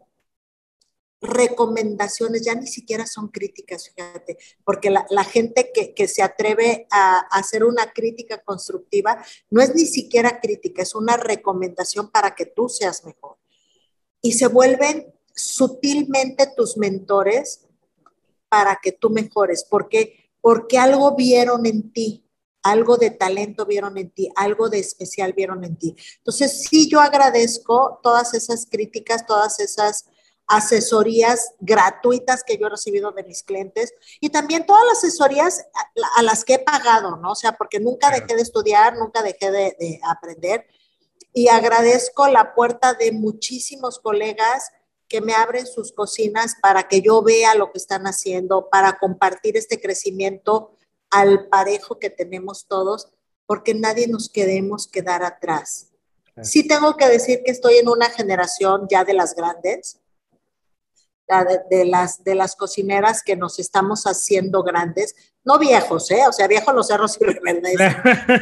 [1.21, 7.19] recomendaciones, ya ni siquiera son críticas, fíjate, porque la, gente que, que, se atreve a,
[7.31, 12.69] hacer una crítica constructiva no es ni siquiera crítica, es una recomendación para que tú
[12.69, 13.37] seas mejor.
[14.21, 17.67] Y se vuelven sutilmente tus mentores
[18.49, 22.25] para que tú mejores, porque, porque algo vieron en ti,
[22.62, 25.95] algo de talento vieron en ti, algo de especial vieron en ti.
[26.19, 30.07] Entonces, sí, yo agradezco todas esas críticas, todas esas
[30.47, 35.64] asesorías gratuitas que yo he recibido de mis clientes y también todas las asesorías
[36.16, 37.32] a, las que he pagado, ¿no?
[37.32, 40.66] O sea, porque nunca dejé de estudiar, nunca dejé de, de aprender
[41.32, 44.70] y agradezco la puerta de muchísimos colegas
[45.09, 49.57] que me abren sus cocinas para que yo vea lo que están haciendo, para compartir
[49.57, 50.76] este crecimiento
[51.11, 53.09] al parejo que tenemos todos,
[53.47, 55.90] porque nadie nos queremos quedar atrás.
[56.42, 60.01] Sí tengo que decir que estoy en una generación ya de las grandes,
[61.70, 65.14] de, las, de las cocineras que nos estamos haciendo grandes,
[65.45, 66.22] no viejos, ¿eh?
[66.29, 67.25] o sea, viejos los cerros y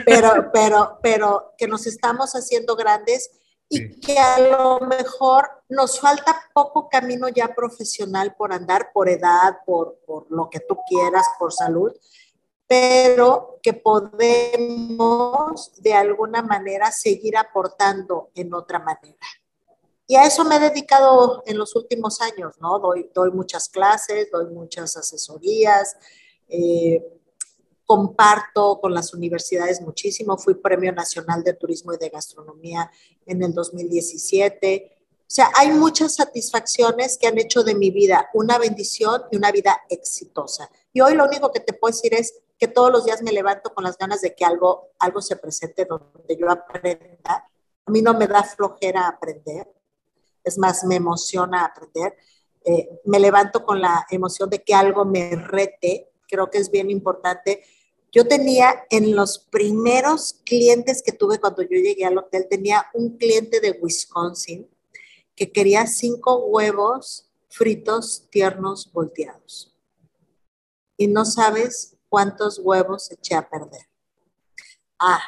[0.04, 3.30] pero, pero, pero que nos estamos haciendo grandes
[3.68, 9.58] y que a lo mejor nos falta poco camino ya profesional por andar, por edad,
[9.64, 11.92] por, por lo que tú quieras, por salud,
[12.66, 19.26] pero que podemos de alguna manera seguir aportando en otra manera.
[20.06, 22.78] Y a eso me he dedicado en los últimos años, ¿no?
[22.78, 25.96] Doy, doy muchas clases, doy muchas asesorías,
[26.48, 27.02] eh,
[27.86, 30.36] comparto con las universidades muchísimo.
[30.36, 32.90] Fui Premio Nacional de Turismo y de Gastronomía
[33.26, 34.98] en el 2017.
[35.20, 39.50] O sea, hay muchas satisfacciones que han hecho de mi vida una bendición y una
[39.50, 40.70] vida exitosa.
[40.92, 43.72] Y hoy lo único que te puedo decir es que todos los días me levanto
[43.72, 47.48] con las ganas de que algo, algo se presente donde yo aprenda.
[47.86, 49.66] A mí no me da flojera aprender
[50.44, 52.16] es más, me emociona aprender.
[52.64, 56.90] Eh, me levanto con la emoción de que algo me rete, creo que es bien
[56.90, 57.62] importante.
[58.12, 63.16] Yo tenía en los primeros clientes que tuve cuando yo llegué al hotel, tenía un
[63.16, 64.68] cliente de Wisconsin
[65.34, 69.74] que quería cinco huevos fritos tiernos volteados.
[70.96, 73.88] Y no sabes cuántos huevos eché a perder.
[74.98, 75.22] Ah,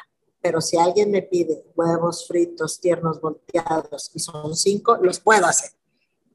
[0.45, 5.71] pero si alguien me pide huevos fritos, tiernos, volteados, y son cinco, los puedo hacer.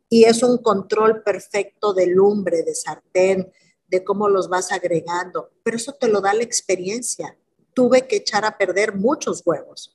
[0.09, 3.53] Y es un control perfecto de lumbre, de sartén,
[3.87, 7.39] de cómo los vas agregando, pero eso te lo da la experiencia.
[7.73, 9.95] Tuve que echar a perder muchos huevos.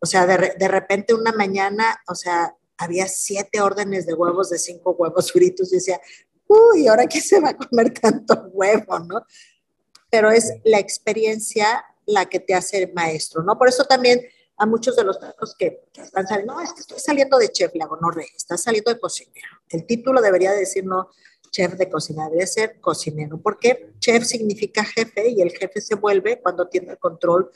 [0.00, 4.58] O sea, de, de repente una mañana, o sea, había siete órdenes de huevos de
[4.58, 6.00] cinco huevos fritos y decía,
[6.48, 9.24] uy, ¿ahora qué se va a comer tanto huevo, no?
[10.10, 13.58] Pero es la experiencia la que te hace maestro, ¿no?
[13.58, 14.20] Por eso también
[14.56, 15.18] a muchos de los
[15.58, 18.62] que, están saliendo, no, es que estoy saliendo de chef, le hago, no, re, estás
[18.62, 19.48] saliendo de cocinero.
[19.68, 21.08] El título debería decir no
[21.50, 26.40] chef de cocina, debería ser cocinero, porque chef significa jefe y el jefe se vuelve
[26.40, 27.50] cuando tiene el control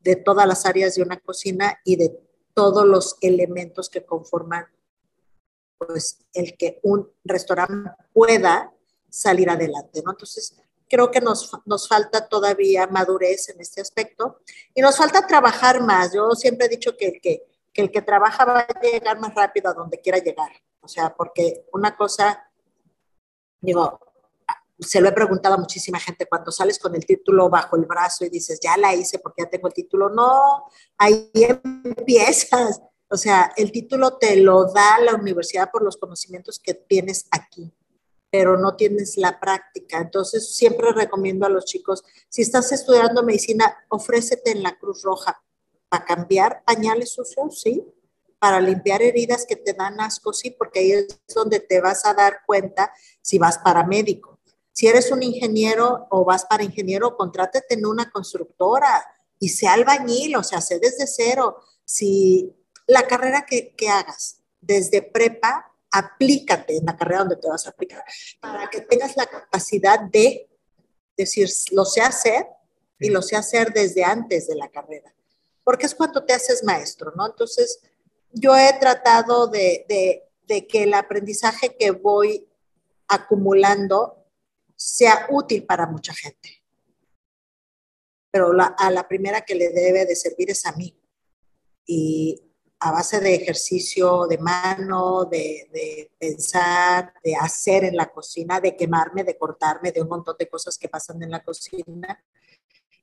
[0.00, 2.18] de todas las áreas de una cocina y de
[2.54, 4.66] todos los elementos que conforman
[5.78, 8.72] pues el que un restaurante pueda
[9.10, 10.12] salir adelante, ¿no?
[10.12, 10.56] Entonces,
[10.92, 14.40] creo que nos, nos falta todavía madurez en este aspecto
[14.74, 16.12] y nos falta trabajar más.
[16.12, 19.34] Yo siempre he dicho que el que, que el que trabaja va a llegar más
[19.34, 20.52] rápido a donde quiera llegar.
[20.82, 22.46] O sea, porque una cosa,
[23.62, 23.98] digo,
[24.78, 28.26] se lo he preguntado a muchísima gente cuando sales con el título bajo el brazo
[28.26, 30.10] y dices, ya la hice porque ya tengo el título.
[30.10, 30.66] No,
[30.98, 32.82] ahí empiezas.
[33.08, 37.72] O sea, el título te lo da la universidad por los conocimientos que tienes aquí
[38.32, 39.98] pero no tienes la práctica.
[39.98, 45.44] Entonces, siempre recomiendo a los chicos, si estás estudiando medicina, ofrécete en la Cruz Roja
[45.90, 47.84] para cambiar pañales sucios, ¿sí?
[48.38, 52.14] Para limpiar heridas que te dan asco, sí, porque ahí es donde te vas a
[52.14, 54.40] dar cuenta si vas para médico.
[54.72, 59.06] Si eres un ingeniero o vas para ingeniero, contrátate en una constructora
[59.38, 61.62] y sea albañil, o sea, sé desde cero.
[61.84, 62.50] Si
[62.86, 67.70] la carrera que, que hagas, desde prepa aplícate en la carrera donde te vas a
[67.70, 68.02] aplicar,
[68.40, 70.48] para que tengas la capacidad de
[71.16, 72.46] decir, lo sé hacer
[72.98, 75.14] y lo sé hacer desde antes de la carrera,
[75.62, 77.26] porque es cuando te haces maestro, ¿no?
[77.26, 77.80] Entonces,
[78.32, 79.86] yo he tratado de,
[80.46, 82.46] que el aprendizaje que voy
[83.08, 84.26] acumulando
[84.76, 86.62] sea útil para mucha gente.
[88.30, 90.96] Pero a la primera que le debe de servir es a mí,
[91.86, 92.51] y
[92.84, 99.22] a base de ejercicio de mano, de, pensar, de hacer en la cocina, de quemarme,
[99.22, 102.20] de cortarme, de un montón de cosas que pasan en la cocina,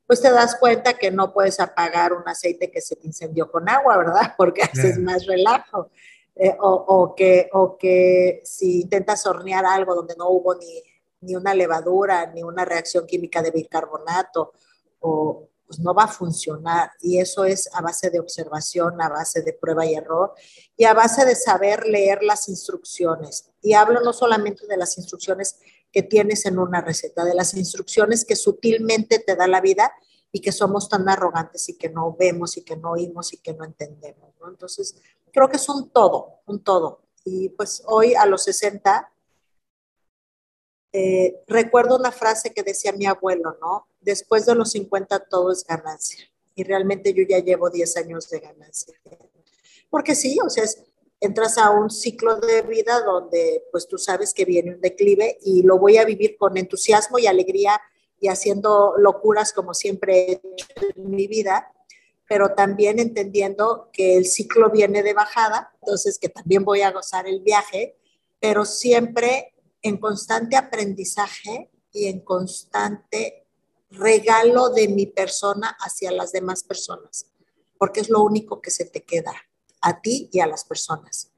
[0.06, 3.70] pues te das cuenta que no puedes apagar un aceite que se te incendió con
[3.70, 4.34] agua, ¿verdad?
[4.38, 5.90] Porque haces más relajo.
[6.36, 10.82] Eh, o, que, o que si intentas hornear algo donde no hubo ni,
[11.22, 14.54] ni una levadura, ni una reacción química de bicarbonato,
[15.02, 16.94] o, pues no va a funcionar.
[17.00, 20.34] Y eso es a base de observación, a base de prueba y error
[20.76, 23.52] y a base de saber leer las instrucciones.
[23.62, 25.60] Y hablo no solamente de las instrucciones
[25.92, 29.94] que tienes en una receta, de las instrucciones que sutilmente te da la vida
[30.32, 33.54] y que somos tan arrogantes y que no vemos y que no oímos y que
[33.54, 34.34] no entendemos.
[34.48, 34.96] Entonces,
[35.32, 37.04] creo que es un todo, un todo.
[37.24, 39.12] Y pues hoy a los 60
[40.94, 43.86] eh, recuerdo una frase que decía mi abuelo, ¿no?
[44.02, 46.20] Después de los 50 todo es ganancia.
[46.56, 48.94] Y realmente yo ya llevo 10 años de ganancia.
[49.90, 50.66] Porque sí, o sea,
[51.20, 55.64] entras a un ciclo de vida donde pues tú sabes que viene un declive y
[55.64, 57.80] lo voy a vivir con entusiasmo y alegría
[58.20, 61.72] y haciendo locuras como siempre he hecho en mi vida,
[62.28, 67.28] pero también entendiendo que el ciclo viene de bajada, entonces que también voy a gozar
[67.28, 67.98] el viaje,
[68.40, 73.39] pero siempre en constante aprendizaje y en constante
[73.90, 77.26] regalo de mi persona hacia las demás personas,
[77.78, 79.34] porque es lo único que se te queda
[79.82, 81.32] a ti y a las personas.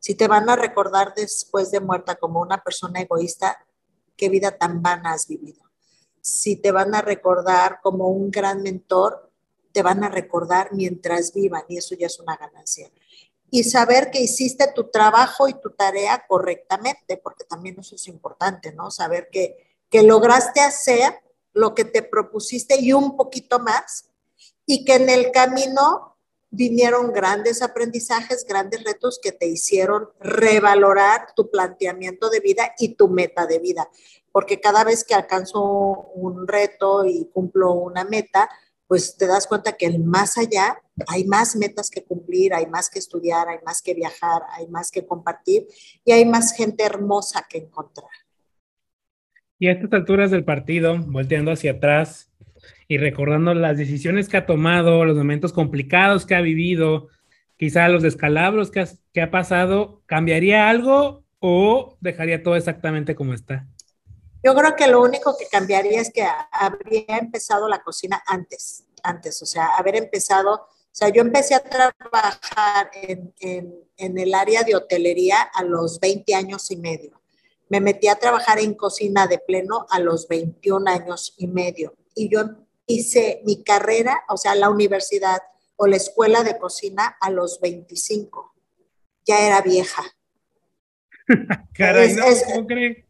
[0.00, 3.66] Si te van a recordar después de muerta como una persona egoísta,
[4.16, 5.62] qué vida tan vana has vivido.
[6.20, 9.30] Si te van a recordar como un gran mentor,
[9.72, 12.90] te van a recordar mientras vivan y eso ya es una ganancia
[13.50, 18.72] y saber que hiciste tu trabajo y tu tarea correctamente, porque también eso es importante,
[18.72, 18.90] ¿no?
[18.90, 19.56] Saber que,
[19.88, 21.22] que lograste hacer
[21.58, 24.10] lo que te propusiste y un poquito más,
[24.64, 26.16] y que en el camino
[26.50, 33.08] vinieron grandes aprendizajes, grandes retos que te hicieron revalorar tu planteamiento de vida y tu
[33.08, 33.90] meta de vida,
[34.30, 35.60] porque cada vez que alcanzo
[36.14, 38.48] un reto y cumplo una meta,
[38.86, 42.88] pues te das cuenta que el más allá hay más metas que cumplir, hay más
[42.88, 45.66] que estudiar, hay más que viajar, hay más que compartir
[46.04, 48.27] y hay más gente hermosa que encontrar.
[49.58, 52.30] Y a estas alturas del partido, volteando hacia atrás
[52.86, 57.08] y recordando las decisiones que ha tomado, los momentos complicados que ha vivido,
[57.56, 63.66] quizá los descalabros que, que ha pasado, ¿cambiaría algo o dejaría todo exactamente como está?
[64.42, 69.42] Yo creo que lo único que cambiaría es que habría empezado la cocina antes, antes,
[69.42, 73.34] o sea, haber empezado, o sea, yo empecé a trabajar en,
[73.96, 77.17] en, el área de hotelería a los 20 años y medio.
[77.68, 81.94] Me metí a trabajar en cocina de pleno a los 21 años y medio.
[82.14, 82.42] Y yo
[82.86, 85.40] hice mi carrera, o sea, la universidad
[85.76, 88.54] o la escuela de cocina a los 25.
[89.26, 90.02] Ya era vieja.
[91.74, 93.04] Caray, no, ¿cómo crees?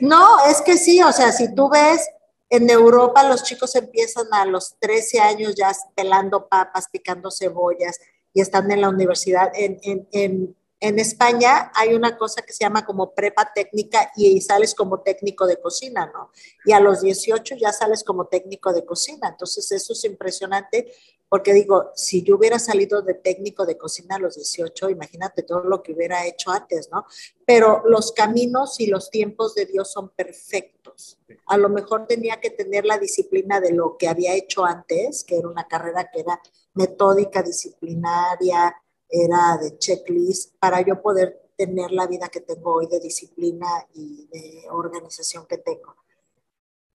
[0.00, 2.08] No, es que sí, o sea, si tú ves,
[2.50, 7.98] en Europa los chicos empiezan a los 13 años ya pelando papas, picando cebollas
[8.32, 9.50] y están en la universidad.
[9.54, 14.40] En, en, en, en España hay una cosa que se llama como prepa técnica y
[14.40, 16.30] sales como técnico de cocina, ¿no?
[16.64, 19.28] Y a los 18 ya sales como técnico de cocina.
[19.28, 20.92] Entonces eso es impresionante
[21.28, 25.62] porque digo, si yo hubiera salido de técnico de cocina a los 18, imagínate todo
[25.64, 27.04] lo que hubiera hecho antes, ¿no?
[27.44, 31.18] Pero los caminos y los tiempos de Dios son perfectos.
[31.46, 35.36] A lo mejor tenía que tener la disciplina de lo que había hecho antes, que
[35.36, 36.40] era una carrera que era
[36.74, 38.74] metódica, disciplinaria,
[39.08, 44.28] era de checklist para yo poder tener la vida que tengo hoy de disciplina y
[44.28, 45.96] de organización que tengo.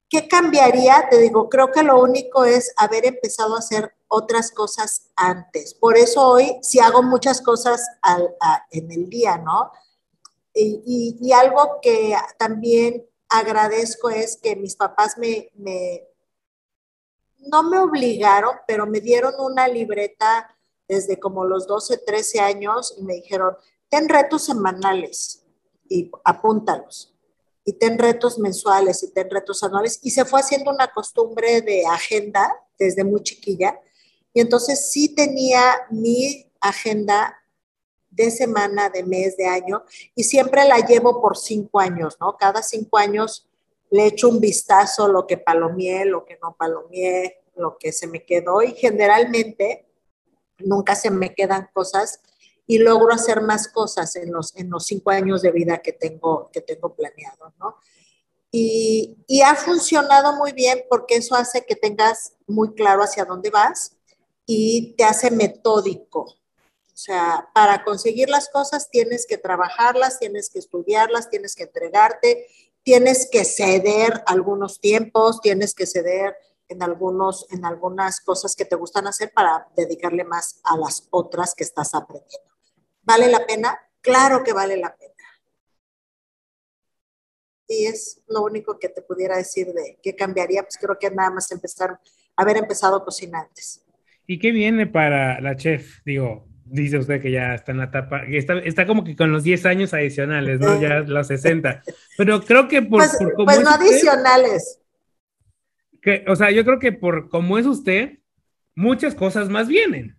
[0.09, 1.07] ¿Qué cambiaría?
[1.09, 5.73] Te digo, creo que lo único es haber empezado a hacer otras cosas antes.
[5.73, 7.81] Por eso hoy sí hago muchas cosas
[8.69, 9.71] en el día, ¿no?
[10.53, 16.07] Y, y, algo que también agradezco es que mis papás me, me,
[17.39, 20.52] no me obligaron, pero me dieron una libreta
[20.87, 23.55] desde como los 12, 13 años y me dijeron,
[23.89, 25.43] ten retos semanales
[25.89, 27.13] y apúntalos.
[27.65, 29.99] Y ten retos mensuales y ten retos anuales.
[30.01, 33.79] Y se fue haciendo una costumbre de agenda desde muy chiquilla.
[34.33, 37.37] Y entonces sí tenía mi agenda
[38.09, 39.83] de semana, de mes, de año,
[40.15, 42.37] y siempre la llevo por cinco años, ¿no?
[42.37, 43.49] Cada cinco años
[43.89, 48.23] le echo un vistazo lo que palomié, lo que no palomié, lo que se me
[48.23, 49.85] quedó, y generalmente
[50.59, 52.19] nunca se me quedan cosas
[52.65, 56.49] y logro hacer más cosas en los, en los cinco años de vida que tengo,
[56.51, 57.77] que tengo planeado, ¿no?
[58.51, 63.49] Y, y, ha funcionado muy bien porque eso hace que tengas muy claro hacia dónde
[63.49, 63.97] vas
[64.45, 66.19] y te hace metódico.
[66.21, 72.45] O sea, para conseguir las cosas tienes que trabajarlas, tienes que estudiarlas, tienes que entregarte,
[72.83, 76.35] tienes que ceder algunos tiempos, tienes que ceder
[76.73, 81.53] en, algunos, en algunas cosas que te gustan hacer para dedicarle más a las otras
[81.55, 82.49] que estás aprendiendo.
[83.03, 83.77] ¿Vale la pena?
[84.01, 85.13] Claro que vale la pena.
[87.67, 91.31] Y es lo único que te pudiera decir de qué cambiaría, pues creo que nada
[91.31, 91.99] más empezar,
[92.35, 93.85] haber empezado a cocinar antes.
[94.27, 96.01] ¿Y qué viene para la chef?
[96.05, 99.43] Digo, dice usted que ya está en la etapa, está, está, como que con los
[99.43, 100.79] 10 años adicionales, ¿no?
[100.81, 101.83] Ya los 60.
[102.17, 102.99] Pero creo que por...
[102.99, 104.82] Pues, pues no adicionales.
[106.03, 108.19] Que, o sea, yo creo que por como es usted,
[108.75, 110.17] muchas cosas más vienen.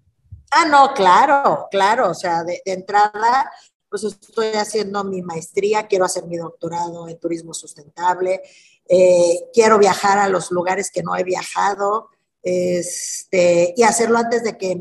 [0.51, 2.11] Ah, no, claro, claro.
[2.11, 3.51] O sea, de, entrada,
[3.89, 8.43] pues estoy haciendo mi maestría, quiero hacer mi doctorado en turismo sustentable,
[8.89, 12.11] eh, quiero viajar a los lugares que no he viajado
[12.45, 14.79] este, y hacerlo antes de que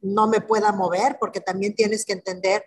[0.00, 2.64] no me pueda mover, porque también tienes que entender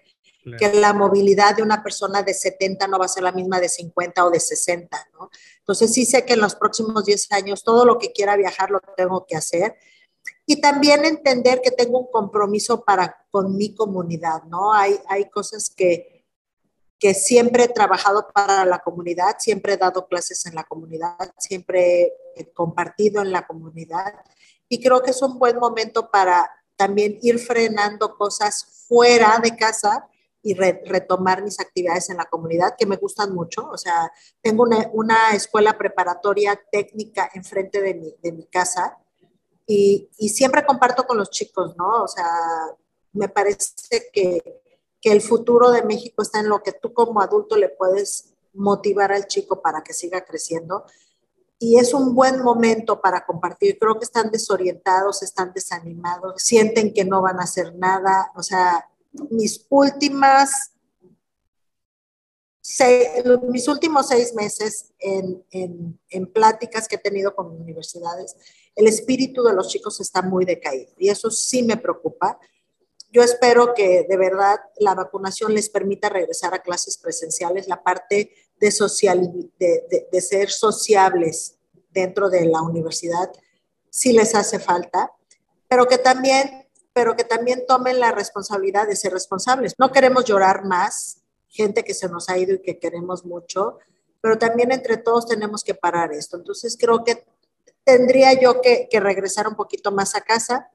[0.59, 3.69] que la movilidad de una persona de 70 no va a ser la misma de
[3.69, 5.29] 50 o de 60, ¿no?
[5.63, 8.81] Entonces sí sé que en los próximos 10 años todo lo que quiera viajar lo
[8.97, 9.77] tengo que hacer.
[10.45, 14.73] Y también entender que tengo un compromiso para con mi comunidad, ¿no?
[14.73, 16.25] Hay, hay cosas que,
[16.99, 22.13] que siempre he trabajado para la comunidad, siempre he dado clases en la comunidad, siempre
[22.35, 24.13] he compartido en la comunidad
[24.67, 30.09] y creo que es un buen momento para también ir frenando cosas fuera de casa
[30.43, 33.67] y retomar mis actividades en la comunidad que me gustan mucho.
[33.69, 38.97] O sea, tengo una, una escuela preparatoria técnica enfrente de mi, de mi casa
[39.65, 42.03] y, y, siempre comparto con los chicos, ¿no?
[42.03, 42.27] O sea,
[43.13, 44.61] me parece que,
[44.99, 49.13] que el futuro de México está en lo que tú como adulto le puedes motivar
[49.13, 50.85] al chico para que siga creciendo
[51.63, 53.79] y es un buen momento para compartir.
[53.79, 58.33] Creo que están desorientados, están desanimados, sienten que no van a hacer nada.
[58.35, 58.89] O sea,
[59.29, 60.71] mis últimas,
[63.49, 68.35] mis últimos seis meses en, en, en pláticas que he tenido con universidades,
[68.75, 72.39] el espíritu de los chicos está muy decaído y eso sí me preocupa.
[73.11, 78.31] Yo espero que de verdad la vacunación les permita regresar a clases presenciales, la parte
[78.59, 81.57] de, social, de, de, ser sociables
[81.91, 83.31] dentro de la universidad,
[83.89, 85.11] si les hace falta,
[85.67, 86.62] pero que también,
[86.93, 89.73] pero que también tomen la responsabilidad de ser responsables.
[89.77, 93.79] No queremos llorar más, gente que se nos ha ido y que queremos mucho,
[94.21, 96.37] pero también entre todos tenemos que parar esto.
[96.37, 97.25] Entonces creo que
[97.83, 100.69] tendría yo que, regresar un poquito más a casa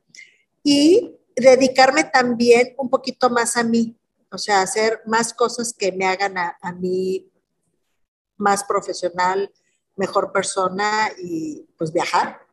[0.62, 3.96] y dedicarme también un poquito más a mí,
[4.30, 7.30] o sea, hacer más cosas que me hagan a, a mí
[8.36, 9.52] más profesional,
[9.96, 12.47] mejor persona y pues viajar.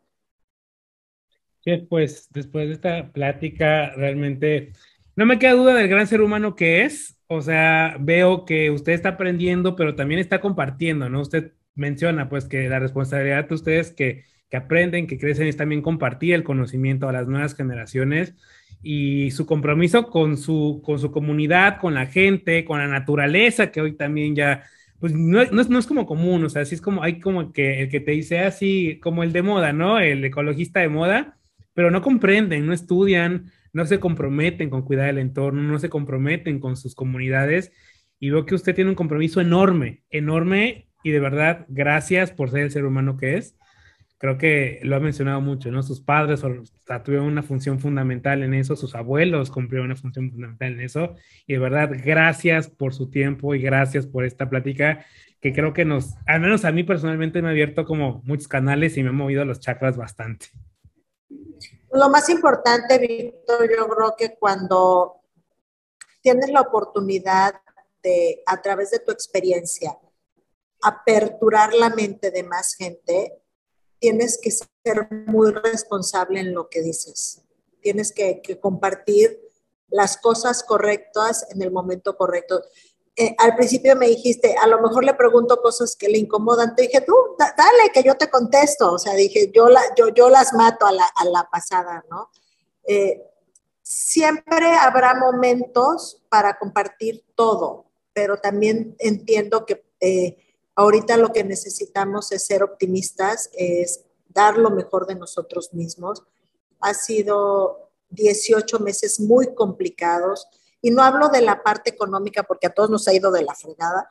[1.65, 4.73] Sí, pues después de esta plática, realmente
[5.15, 7.17] no me queda duda del gran ser humano que es.
[7.27, 11.21] O sea, veo que usted está aprendiendo, pero también está compartiendo, ¿no?
[11.21, 15.81] Usted menciona pues que la responsabilidad de ustedes que, que aprenden, que crecen, es también
[15.81, 18.35] compartir el conocimiento a las nuevas generaciones
[18.83, 23.81] y su compromiso con su, con su comunidad, con la gente, con la naturaleza, que
[23.81, 24.63] hoy también ya
[24.99, 27.89] pues no, no, es, como común, o sea, así es como, hay como que el
[27.89, 29.99] que te dice así, como el de moda, ¿no?
[29.99, 31.37] El ecologista de moda,
[31.75, 36.59] pero no comprenden, no estudian, no se comprometen con cuidar el entorno, no se comprometen
[36.59, 37.71] con sus comunidades.
[38.19, 42.61] Y veo que usted tiene un compromiso enorme, enorme, y de verdad, gracias por ser
[42.61, 43.55] el ser humano que es
[44.17, 45.83] creo que lo ha mencionado mucho, ¿no?
[45.83, 46.41] Sus padres
[47.03, 51.53] tuvieron una función fundamental en eso, sus abuelos cumplieron una función fundamental en eso, y
[51.53, 55.05] de verdad, gracias por su tiempo y gracias por esta plática
[55.41, 58.97] que creo que nos, al menos a mí personalmente me ha abierto como muchos canales
[58.97, 60.47] y me ha movido los chakras bastante.
[61.95, 65.21] Lo más importante, Víctor, yo creo que cuando
[66.21, 67.53] tienes la oportunidad
[68.03, 69.97] de, a través de tu experiencia,
[70.81, 73.41] aperturar la mente de más gente,
[73.97, 77.41] tienes que ser muy responsable en lo que dices.
[77.81, 79.39] Tienes que, compartir
[79.87, 82.61] las cosas correctas en el momento correcto.
[83.17, 86.75] Eh, al principio me dijiste, a lo mejor le pregunto cosas que le incomodan.
[86.75, 88.93] Te dije, tú, dale, que yo te contesto.
[88.93, 92.29] O sea, dije, yo, la, yo, yo las mato a la, a la pasada, ¿no?
[92.87, 93.23] Eh,
[93.81, 100.37] siempre habrá momentos para compartir todo, pero también entiendo que eh,
[100.75, 106.23] Ahorita lo que necesitamos es ser optimistas, es dar lo mejor de nosotros mismos.
[106.81, 110.47] Ha sido 18 meses muy complicados
[110.85, 113.55] y no hablo de la parte económica porque a todos nos ha ido de la
[113.55, 114.07] fregada,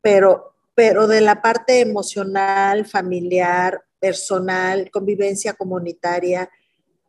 [0.00, 6.48] pero, pero de la parte emocional, familiar, personal, convivencia comunitaria.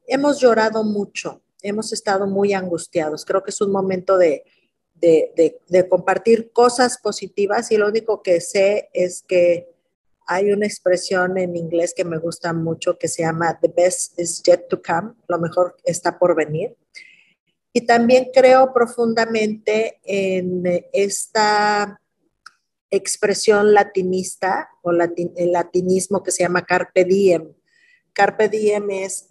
[0.07, 3.23] hemos llorado mucho, hemos estado muy angustiados.
[3.23, 4.43] Creo que es un momento de,
[4.95, 9.69] de, de, compartir cosas positivas y lo único que sé es que
[10.25, 14.43] hay una expresión en inglés que me gusta mucho que se llama The best is
[14.43, 16.75] yet to come, lo mejor está por venir.
[17.77, 20.63] Y también creo profundamente en
[20.93, 22.01] esta
[22.89, 27.53] expresión latinista o el latinismo que se llama carpe diem.
[28.13, 29.29] Carpe diem es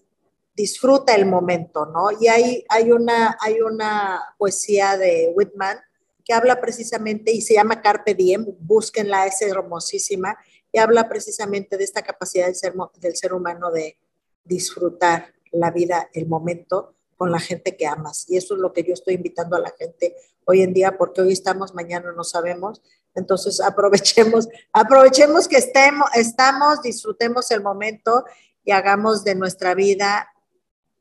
[0.55, 2.07] disfruta el momento, ¿no?
[2.21, 5.79] Y hay, hay, una, hay una poesía de Whitman
[6.25, 10.39] que habla precisamente y se llama Carpe Diem, búsquenla, es hermosísima,
[10.71, 13.99] y habla precisamente de esta capacidad del ser, del ser humano de
[14.45, 18.25] disfrutar la vida, el momento, con la gente que amas.
[18.29, 20.15] Y eso es lo que yo estoy invitando a la gente
[20.45, 22.83] hoy en día, porque hoy estamos, mañana no sabemos.
[23.15, 28.25] Entonces aprovechemos, aprovechemos que estemos, estamos, disfrutemos el momento
[28.65, 30.31] y hagamos de nuestra vida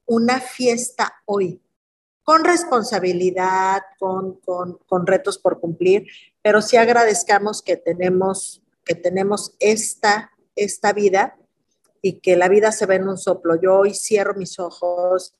[0.06, 1.62] una fiesta hoy,
[2.24, 4.40] con responsabilidad, con,
[5.06, 6.08] retos por cumplir,
[6.42, 11.38] pero sí agradezcamos que tenemos, que tenemos esta, esta vida
[12.02, 13.60] y que la vida se ve en un soplo.
[13.60, 15.34] Yo hoy cierro mis ojos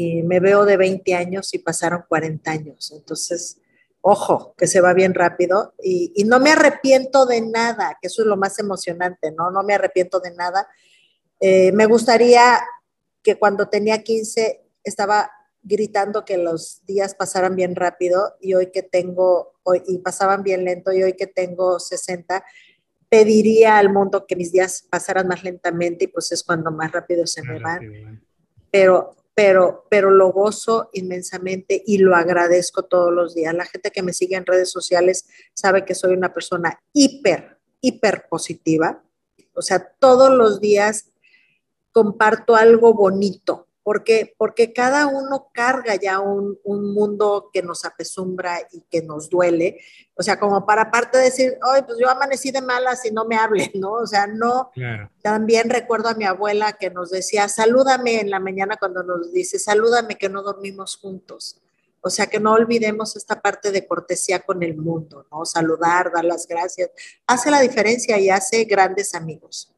[0.00, 2.92] y me veo de 20 años y pasaron 40 años.
[2.96, 3.58] Entonces,
[4.00, 8.22] ojo, que se va bien rápido y, y, no me arrepiento de nada, que eso
[8.22, 9.50] es lo más emocionante, ¿no?
[9.50, 10.66] No me arrepiento de nada.
[11.38, 12.60] Eh, me gustaría
[13.22, 15.30] que cuando tenía 15 estaba
[15.62, 20.64] gritando que los días pasaran bien rápido y hoy que tengo, hoy, y pasaban bien
[20.64, 22.42] lento y hoy que tengo 60,
[23.10, 27.26] pediría al mundo que mis días pasaran más lentamente y pues es cuando más rápido
[27.26, 28.22] se me van.
[28.70, 33.54] Pero, pero, pero lo gozo inmensamente y lo agradezco todos los días.
[33.54, 38.26] La gente que me sigue en redes sociales sabe que soy una persona hiper, hiper
[38.28, 39.02] positiva.
[39.54, 41.10] O sea, todos los días
[41.92, 48.82] comparto algo bonito, porque, porque cada uno carga ya un, mundo que nos apesumbra y
[48.90, 49.78] que nos duele.
[50.14, 53.24] O sea, como para aparte de decir, hoy pues yo amanecí de malas y no
[53.24, 53.92] me hablen, ¿no?
[53.92, 54.70] O sea, no.
[55.22, 59.58] También recuerdo a mi abuela que nos decía, salúdame en la mañana cuando nos dice,
[59.58, 61.60] salúdame que no dormimos juntos.
[62.02, 65.44] O sea, que no olvidemos esta parte de cortesía con el mundo, ¿no?
[65.44, 66.90] Saludar, dar las gracias.
[67.26, 69.74] Hace la diferencia y hace grandes amigos.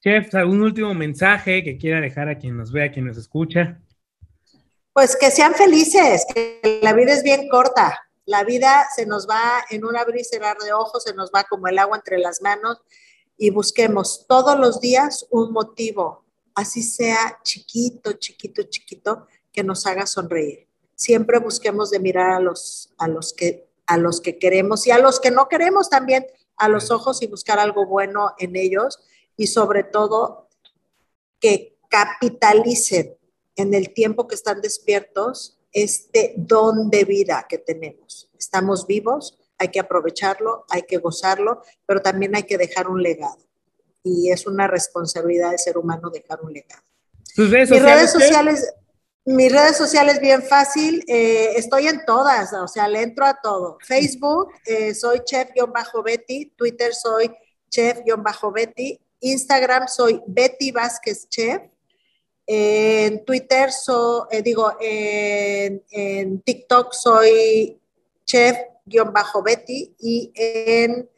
[0.00, 3.80] Chef, ¿algún último mensaje que quiera dejar a quien nos ve, a quien nos escucha?
[4.92, 7.98] Pues que sean felices, que la vida es bien corta.
[8.24, 11.44] La vida se nos va en un abrir y cerrar de ojos, se nos va
[11.44, 12.78] como el agua entre las manos
[13.36, 20.06] y busquemos todos los días un motivo, así sea chiquito, chiquito, chiquito, que nos haga
[20.06, 20.68] sonreír.
[20.94, 24.98] Siempre busquemos de mirar a los, a los, que, a los que queremos y a
[24.98, 26.26] los que no queremos también
[26.56, 28.98] a los ojos y buscar algo bueno en ellos
[29.38, 30.48] y sobre todo
[31.40, 33.16] que capitalicen
[33.56, 38.30] en el tiempo que están despiertos este don de vida que tenemos.
[38.38, 43.38] Estamos vivos, hay que aprovecharlo, hay que gozarlo, pero también hay que dejar un legado.
[44.02, 46.82] Y es una responsabilidad del ser humano dejar un legado.
[47.22, 48.74] ¿Sus redes mis redes sociales,
[49.24, 53.78] mis redes sociales bien fácil, eh, estoy en todas, o sea, le entro a todo.
[53.86, 57.30] Facebook, eh, soy chef-betty, Twitter soy
[57.70, 61.62] chef-betty, Instagram soy Betty Vázquez Chef.
[62.46, 67.78] En Twitter soy, eh, digo, en, TikTok soy
[68.24, 71.10] chef-betty y en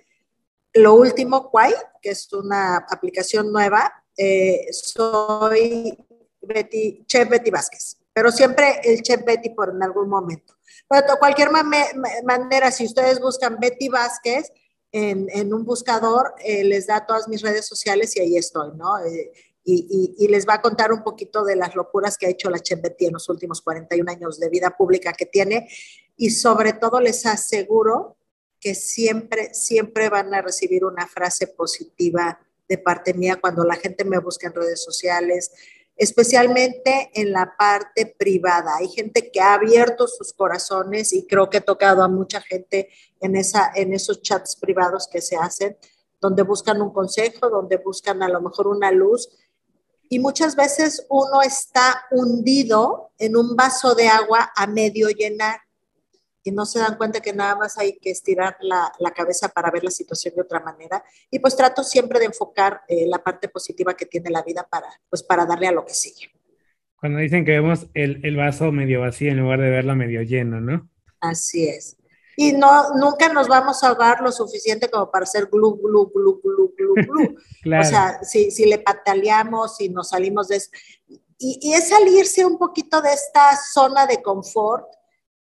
[0.72, 5.97] lo último, Quay, que es una aplicación nueva, eh, soy
[6.40, 10.55] Betty, Chef Betty Vázquez, pero siempre el Chef Betty por en algún momento.
[10.89, 14.52] Pero de cualquier manera, si ustedes buscan Betty Vázquez,
[14.92, 18.98] en, un buscador, eh, les da todas mis redes sociales y ahí estoy, ¿no?
[19.04, 19.32] Eh,
[19.64, 22.80] y, les va a contar un poquito de las locuras que ha hecho la Chef
[22.80, 25.68] Betty en los últimos 41 años de vida pública que tiene.
[26.16, 28.16] Y sobre todo les aseguro
[28.58, 34.04] que siempre, siempre van a recibir una frase positiva de parte mía cuando la gente
[34.04, 35.52] me busca en redes sociales,
[36.01, 38.77] especialmente en la parte privada.
[38.78, 42.89] Hay gente que ha abierto sus corazones y creo que he tocado a mucha gente
[43.20, 45.77] en, esa, en esos chats privados que se hacen,
[46.18, 49.28] donde buscan un consejo, donde buscan a lo mejor una luz.
[50.09, 55.60] Y muchas veces uno está hundido en un vaso de agua a medio llenar
[56.42, 59.70] y no se dan cuenta que nada más hay que estirar la, la, cabeza para
[59.70, 61.04] ver la situación de otra manera.
[61.30, 64.88] Y pues trato siempre de enfocar eh, la parte positiva que tiene la vida para,
[65.08, 66.30] pues para darle a lo que sigue.
[66.96, 70.60] Cuando dicen que vemos el, el vaso medio vacío en lugar de verlo medio lleno,
[70.60, 70.88] ¿no?
[71.20, 71.96] Así es.
[72.36, 76.40] y no, nunca nos vamos a ahogar lo suficiente como para hacer glu, glu, glu,
[76.42, 77.36] glu, glu, glu.
[77.80, 80.70] O sea, si, si le pataleamos, si nos salimos de eso.
[81.38, 84.86] Y, y, es salirse un poquito de esta zona de confort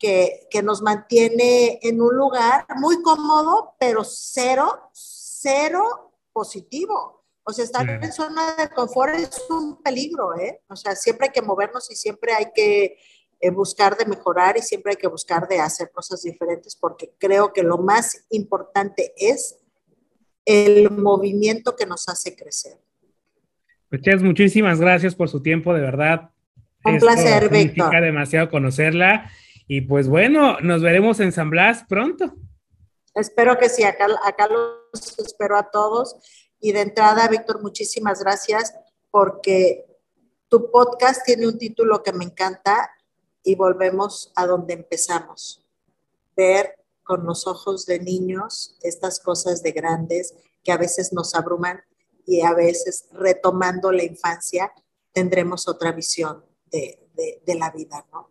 [0.01, 7.23] que, que nos mantiene en un lugar muy cómodo, pero cero, cero positivo.
[7.43, 10.61] O sea, estar en zona de confort es un peligro, ¿eh?
[10.67, 12.97] O sea, siempre hay que movernos y siempre hay que
[13.39, 17.53] eh, buscar de mejorar y siempre hay que buscar de hacer cosas diferentes porque creo
[17.53, 19.59] que lo más importante es
[20.45, 22.79] el movimiento que nos hace crecer.
[23.89, 26.31] Pues muchísimas gracias por su tiempo, de verdad.
[26.83, 27.91] Un placer, Víctor.
[28.01, 29.29] demasiado conocerla
[29.67, 32.33] y pues bueno, nos veremos en San Blas pronto.
[33.13, 36.15] Espero que sí, acá, acá los espero a todos.
[36.59, 38.73] Y de entrada, Víctor, muchísimas gracias
[39.09, 39.85] porque
[40.47, 42.91] tu podcast tiene un título que me encanta
[43.43, 45.65] y volvemos a donde empezamos.
[46.35, 51.81] Ver con los ojos de niños estas cosas de grandes que a veces nos abruman
[52.25, 54.71] y a veces retomando la infancia
[55.11, 57.09] tendremos otra visión de,
[57.45, 58.30] de, la vida, ¿no?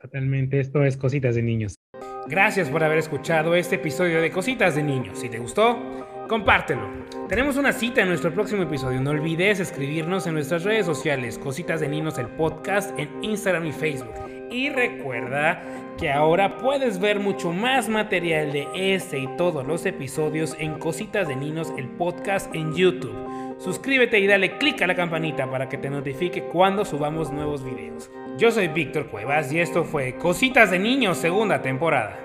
[0.00, 1.78] Totalmente, esto es Cositas de Niños.
[2.26, 5.18] Gracias por haber escuchado este episodio de Cositas de Niños.
[5.18, 5.78] Si te gustó,
[6.26, 6.88] compártelo.
[7.28, 9.00] Tenemos una cita en nuestro próximo episodio.
[9.00, 13.72] No olvides escribirnos en nuestras redes sociales, Cositas de Niños, el podcast, en Instagram y
[13.72, 14.39] Facebook.
[14.50, 15.62] Y recuerda
[15.96, 21.28] que ahora puedes ver mucho más material de este y todos los episodios en Cositas
[21.28, 23.14] de Ninos, el podcast en YouTube.
[23.58, 28.10] Suscríbete y dale click a la campanita para que te notifique cuando subamos nuevos videos.
[28.38, 32.18] Yo soy Víctor Cuevas y esto fue Cositas de Niños segunda temporada.